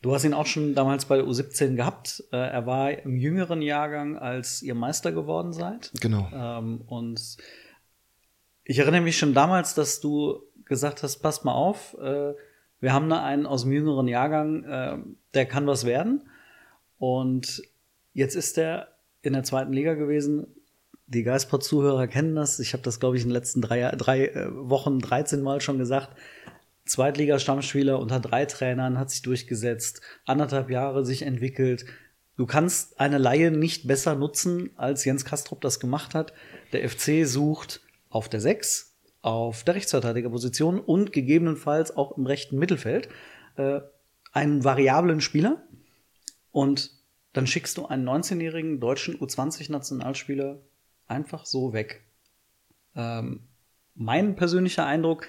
[0.00, 2.22] Du hast ihn auch schon damals bei der U17 gehabt.
[2.30, 5.90] Äh, er war im jüngeren Jahrgang, als ihr Meister geworden seid.
[6.00, 6.28] Genau.
[6.32, 7.36] Ähm, und
[8.62, 13.24] ich erinnere mich schon damals, dass du gesagt hast, pass mal auf, wir haben da
[13.24, 16.28] einen aus dem jüngeren Jahrgang, der kann was werden.
[16.98, 17.62] Und
[18.12, 18.88] jetzt ist er
[19.22, 20.46] in der zweiten Liga gewesen.
[21.06, 22.58] Die Geistport-Zuhörer kennen das.
[22.58, 25.78] Ich habe das, glaube ich, in den letzten drei, drei äh, Wochen 13 Mal schon
[25.78, 26.10] gesagt.
[26.84, 31.84] Zweitliga-Stammspieler unter drei Trainern, hat sich durchgesetzt, anderthalb Jahre sich entwickelt.
[32.36, 36.32] Du kannst eine Laie nicht besser nutzen, als Jens Kastrop das gemacht hat.
[36.72, 43.08] Der FC sucht auf der 6, auf der Rechtsverteidigerposition und gegebenenfalls auch im rechten Mittelfeld
[43.56, 43.80] äh,
[44.32, 45.62] einen variablen Spieler.
[46.50, 46.90] Und
[47.32, 50.60] dann schickst du einen 19-jährigen deutschen U20-Nationalspieler
[51.06, 52.04] einfach so weg.
[52.94, 53.48] Ähm,
[53.94, 55.28] mein persönlicher Eindruck,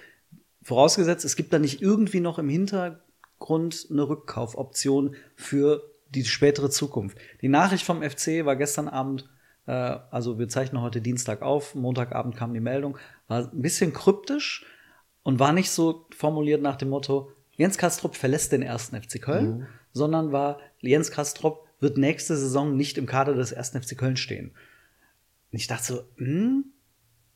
[0.61, 7.17] Vorausgesetzt, es gibt da nicht irgendwie noch im Hintergrund eine Rückkaufoption für die spätere Zukunft.
[7.41, 9.29] Die Nachricht vom FC war gestern Abend,
[9.67, 12.97] äh, also wir zeichnen heute Dienstag auf, Montagabend kam die Meldung,
[13.27, 14.65] war ein bisschen kryptisch
[15.23, 19.59] und war nicht so formuliert nach dem Motto, Jens Kastrop verlässt den ersten FC Köln,
[19.59, 19.67] mhm.
[19.91, 24.51] Sondern war, Jens Kastrop wird nächste Saison nicht im Kader des ersten FC Köln stehen.
[25.51, 26.65] Und ich dachte so, hm,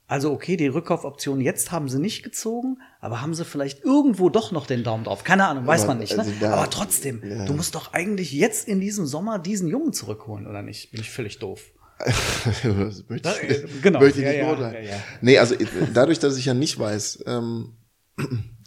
[0.08, 4.52] also okay, die Rückkaufoption jetzt haben sie nicht gezogen, aber haben sie vielleicht irgendwo doch
[4.52, 5.24] noch den Daumen drauf?
[5.24, 6.16] Keine Ahnung, weiß aber, man nicht.
[6.16, 6.24] Ne?
[6.24, 7.46] Also aber trotzdem, ja.
[7.46, 10.92] du musst doch eigentlich jetzt in diesem Sommer diesen Jungen zurückholen, oder nicht?
[10.92, 11.72] Bin ich völlig doof.
[12.00, 12.64] das
[13.08, 14.02] möchte ich, äh, genau.
[14.02, 14.62] möchte ich ja, nicht.
[14.62, 15.04] Ja, ja.
[15.22, 17.74] Nee, also äh, dadurch, dass ich ja nicht weiß, ähm,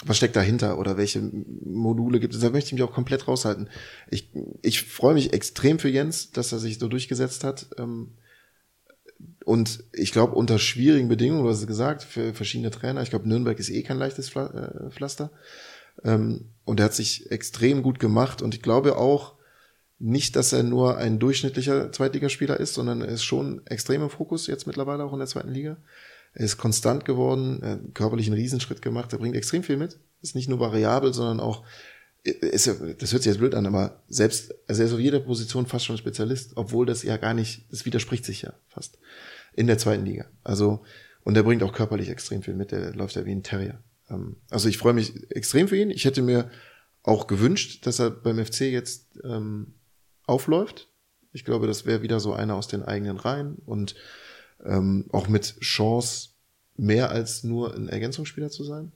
[0.04, 3.68] was steckt dahinter oder welche Module gibt es, da möchte ich mich auch komplett raushalten.
[4.10, 4.30] Ich,
[4.62, 7.68] ich freue mich extrem für Jens, dass er sich so durchgesetzt hat.
[7.78, 8.12] Ähm,
[9.44, 13.28] und ich glaube, unter schwierigen Bedingungen, du hast es gesagt, für verschiedene Trainer, ich glaube,
[13.28, 15.30] Nürnberg ist eh kein leichtes äh, Pflaster.
[16.04, 18.42] Ähm, und er hat sich extrem gut gemacht.
[18.42, 19.36] Und ich glaube auch
[19.98, 24.46] nicht, dass er nur ein durchschnittlicher Zweitligaspieler ist, sondern er ist schon extrem im Fokus
[24.46, 25.78] jetzt mittlerweile auch in der zweiten Liga.
[26.36, 29.98] Er ist konstant geworden, er körperlich einen Riesenschritt gemacht, er bringt extrem viel mit.
[30.20, 31.64] Ist nicht nur variabel, sondern auch
[32.24, 32.76] ist das
[33.12, 35.96] hört sich jetzt blöd an, aber selbst, also er ist auf jeder Position fast schon
[35.96, 38.98] Spezialist, obwohl das ja gar nicht, das widerspricht sich ja fast
[39.54, 40.26] in der zweiten Liga.
[40.44, 40.82] Also,
[41.22, 43.82] und er bringt auch körperlich extrem viel mit, der läuft ja wie ein Terrier.
[44.10, 45.88] Ähm, also ich freue mich extrem für ihn.
[45.88, 46.50] Ich hätte mir
[47.02, 49.74] auch gewünscht, dass er beim FC jetzt ähm,
[50.26, 50.90] aufläuft.
[51.32, 53.94] Ich glaube, das wäre wieder so einer aus den eigenen Reihen und
[54.64, 56.30] ähm, auch mit Chance
[56.76, 58.92] mehr als nur ein Ergänzungsspieler zu sein.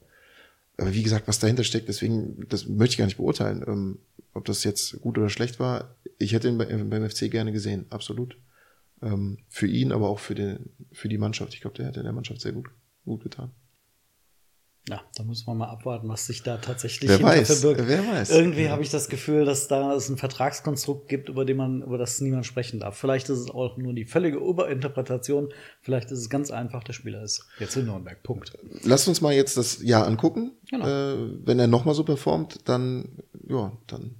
[0.77, 3.99] Aber wie gesagt, was dahinter steckt, deswegen, das möchte ich gar nicht beurteilen, ähm,
[4.33, 5.97] ob das jetzt gut oder schlecht war.
[6.19, 8.37] Ich hätte ihn beim FC gerne gesehen, absolut.
[9.03, 11.55] Ähm, für ihn, aber auch für, den, für die Mannschaft.
[11.55, 12.71] Ich glaube, der hätte der Mannschaft sehr gut,
[13.05, 13.51] gut getan.
[14.89, 17.87] Ja, da muss man mal abwarten, was sich da tatsächlich wer weiß, verbirgt.
[17.87, 18.31] Wer weiß.
[18.31, 18.71] Irgendwie ja.
[18.71, 22.21] habe ich das Gefühl, dass da es ein Vertragskonstrukt gibt, über den man, über das
[22.21, 22.97] niemand sprechen darf.
[22.97, 25.53] Vielleicht ist es auch nur die völlige Überinterpretation.
[25.83, 28.23] Vielleicht ist es ganz einfach, der Spieler ist jetzt in Nürnberg.
[28.23, 28.57] Punkt.
[28.83, 30.53] Lasst uns mal jetzt das Jahr angucken.
[30.71, 30.87] Genau.
[30.87, 33.19] Äh, wenn er nochmal so performt, dann,
[33.49, 34.17] ja, dann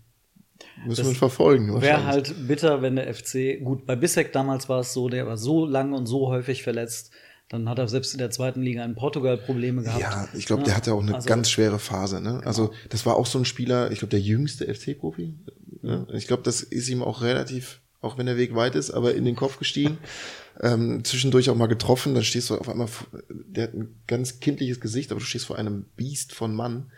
[0.87, 1.81] müssen wir ihn verfolgen.
[1.81, 5.39] Wäre halt bitter, wenn der FC, gut, bei Bissek damals war es so, der war
[5.39, 7.13] so lang und so häufig verletzt
[7.51, 10.01] dann hat er selbst in der zweiten Liga in Portugal Probleme gehabt.
[10.01, 12.21] Ja, ich glaube, der hatte auch eine also, ganz schwere Phase.
[12.21, 12.35] Ne?
[12.35, 12.47] Genau.
[12.47, 15.35] Also das war auch so ein Spieler, ich glaube, der jüngste FC-Profi.
[15.83, 16.07] Ne?
[16.13, 19.25] Ich glaube, das ist ihm auch relativ, auch wenn der Weg weit ist, aber in
[19.25, 19.99] den Kopf gestiegen.
[20.61, 22.87] ähm, zwischendurch auch mal getroffen, dann stehst du auf einmal,
[23.29, 26.93] der hat ein ganz kindliches Gesicht, aber du stehst vor einem Biest von Mann.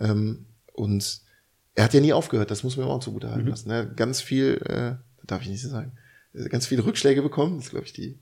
[0.00, 1.20] Ähm, und
[1.76, 3.50] er hat ja nie aufgehört, das muss man auch zugute halten mhm.
[3.50, 3.68] lassen.
[3.68, 3.92] Ne?
[3.94, 5.92] Ganz viel, äh, darf ich nicht so sagen,
[6.48, 8.18] ganz viele Rückschläge bekommen, das ist, glaube ich, die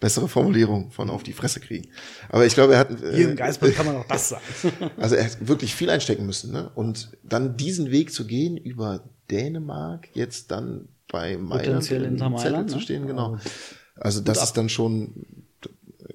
[0.00, 1.88] bessere Formulierung von auf die Fresse kriegen.
[2.28, 3.02] Aber ich glaube, er hat.
[3.02, 4.44] Äh, Hier im Geistball kann man auch das sagen.
[4.96, 6.70] also er hat wirklich viel einstecken müssen, ne?
[6.74, 12.76] Und dann diesen Weg zu gehen über Dänemark, jetzt dann bei Mailand in Mailand, zu
[12.76, 12.82] ne?
[12.82, 13.08] stehen, ne?
[13.08, 13.38] genau.
[13.96, 15.24] Also das ist dann schon,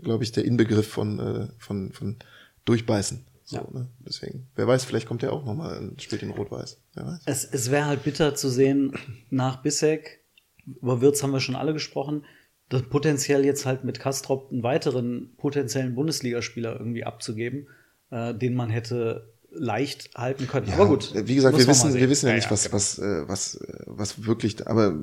[0.03, 2.17] glaube ich, der Inbegriff von, äh, von, von
[2.65, 3.25] Durchbeißen.
[3.43, 3.67] So, ja.
[3.71, 3.87] ne?
[3.99, 6.77] Deswegen, wer weiß, vielleicht kommt er auch nochmal und spielt in Rot-Weiß.
[7.25, 8.93] Es, es wäre halt bitter zu sehen,
[9.29, 10.21] nach Bissek,
[10.65, 12.23] über Wirtz haben wir schon alle gesprochen,
[12.71, 17.67] das potenziell jetzt halt mit Kastrop einen weiteren potenziellen Bundesligaspieler irgendwie abzugeben,
[18.11, 20.67] äh, den man hätte leicht halten können.
[20.69, 21.11] Ja, aber gut.
[21.13, 22.75] Wie gesagt, wir wissen, wir wissen ja, ja nicht, was, genau.
[22.75, 24.97] was, äh, was, was wirklich, aber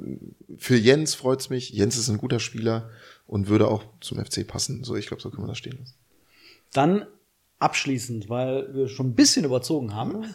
[0.56, 1.68] für Jens freut's mich.
[1.70, 2.88] Jens ist ein guter Spieler
[3.26, 4.82] und würde auch zum FC passen.
[4.82, 5.94] So, ich glaube, so können wir das stehen lassen.
[6.72, 7.06] Dann
[7.58, 10.34] abschließend, weil wir schon ein bisschen überzogen haben.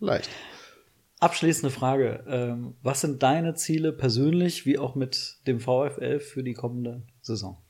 [0.00, 0.30] Leicht.
[1.22, 2.24] Abschließende Frage.
[2.26, 7.62] Ähm, was sind deine Ziele persönlich wie auch mit dem VfL für die kommende Saison?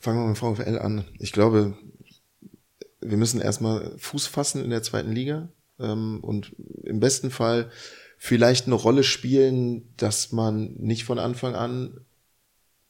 [0.00, 1.04] Fangen wir mit dem VfL an.
[1.18, 1.76] Ich glaube,
[3.02, 7.70] wir müssen erstmal Fuß fassen in der zweiten Liga ähm, und im besten Fall
[8.16, 12.00] vielleicht eine Rolle spielen, dass man nicht von Anfang an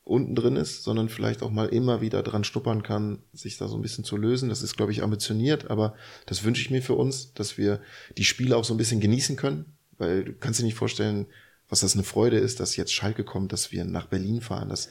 [0.04, 3.76] unten drin ist, sondern vielleicht auch mal immer wieder dran stuppern kann, sich da so
[3.76, 4.48] ein bisschen zu lösen.
[4.48, 5.94] Das ist, glaube ich, ambitioniert, aber
[6.26, 7.80] das wünsche ich mir für uns, dass wir
[8.16, 11.26] die Spiele auch so ein bisschen genießen können, weil du kannst dir nicht vorstellen,
[11.68, 14.68] was das eine Freude ist, dass jetzt Schalke kommt, dass wir nach Berlin fahren.
[14.68, 14.90] Das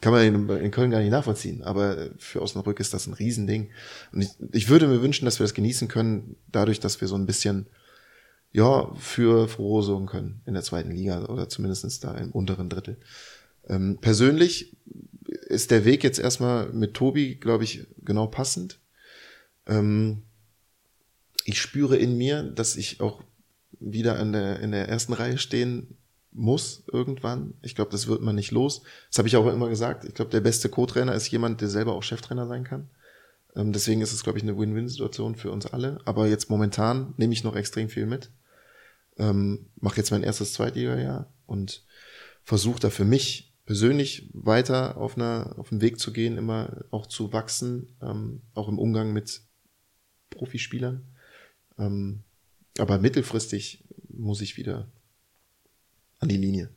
[0.00, 3.70] kann man in, Köln gar nicht nachvollziehen, aber für Osnabrück ist das ein Riesending.
[4.12, 7.14] Und ich, ich würde mir wünschen, dass wir das genießen können, dadurch, dass wir so
[7.16, 7.66] ein bisschen
[8.52, 12.98] ja, für Frohe sorgen können in der zweiten Liga oder zumindestens da im unteren Drittel.
[13.70, 14.76] Ähm, persönlich
[15.26, 18.80] ist der Weg jetzt erstmal mit Tobi, glaube ich, genau passend.
[19.66, 20.22] Ähm,
[21.44, 23.22] ich spüre in mir, dass ich auch
[23.78, 25.96] wieder in der, in der ersten Reihe stehen
[26.32, 27.54] muss irgendwann.
[27.62, 28.82] Ich glaube, das wird man nicht los.
[29.08, 30.04] Das habe ich auch immer gesagt.
[30.04, 32.90] Ich glaube, der beste Co-Trainer ist jemand, der selber auch Cheftrainer sein kann.
[33.54, 36.00] Ähm, deswegen ist es, glaube ich, eine Win-Win-Situation für uns alle.
[36.04, 38.30] Aber jetzt momentan nehme ich noch extrem viel mit.
[39.16, 41.84] Ähm, Mache jetzt mein erstes Zweitliga-Jahr und
[42.42, 47.06] versuche da für mich persönlich weiter auf einer auf dem Weg zu gehen, immer auch
[47.06, 49.42] zu wachsen, ähm, auch im Umgang mit
[50.28, 51.06] Profispielern.
[51.78, 52.24] Ähm,
[52.80, 54.88] aber mittelfristig muss ich wieder
[56.18, 56.70] an die Linie.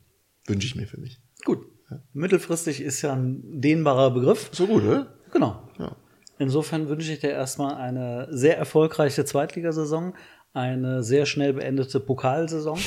[0.46, 1.20] Wünsche ich mir für mich.
[1.44, 1.66] Gut.
[1.90, 2.00] Ja.
[2.12, 4.50] Mittelfristig ist ja ein dehnbarer Begriff.
[4.52, 5.12] So gut, oder?
[5.32, 5.68] Genau.
[5.80, 5.96] Ja.
[6.38, 10.14] Insofern wünsche ich dir erstmal eine sehr erfolgreiche Zweitligasaison,
[10.52, 12.78] eine sehr schnell beendete Pokalsaison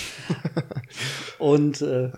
[1.40, 2.14] und äh,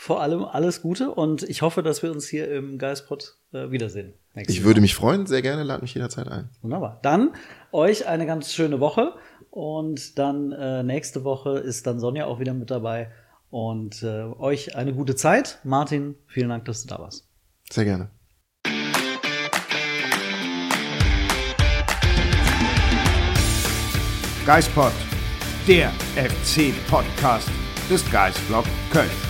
[0.00, 4.14] vor allem alles Gute und ich hoffe, dass wir uns hier im Geistpot äh, wiedersehen.
[4.34, 4.64] Ich Jahr.
[4.64, 6.48] würde mich freuen, sehr gerne, lad mich jederzeit ein.
[6.62, 7.00] Wunderbar.
[7.02, 7.34] Dann
[7.70, 9.12] euch eine ganz schöne Woche
[9.50, 13.10] und dann äh, nächste Woche ist dann Sonja auch wieder mit dabei
[13.50, 15.58] und äh, euch eine gute Zeit.
[15.64, 17.28] Martin, vielen Dank, dass du da warst.
[17.70, 18.10] Sehr gerne.
[24.46, 24.92] Geistpod,
[25.68, 27.50] der FC-Podcast
[27.90, 29.29] des Geistblog Köln.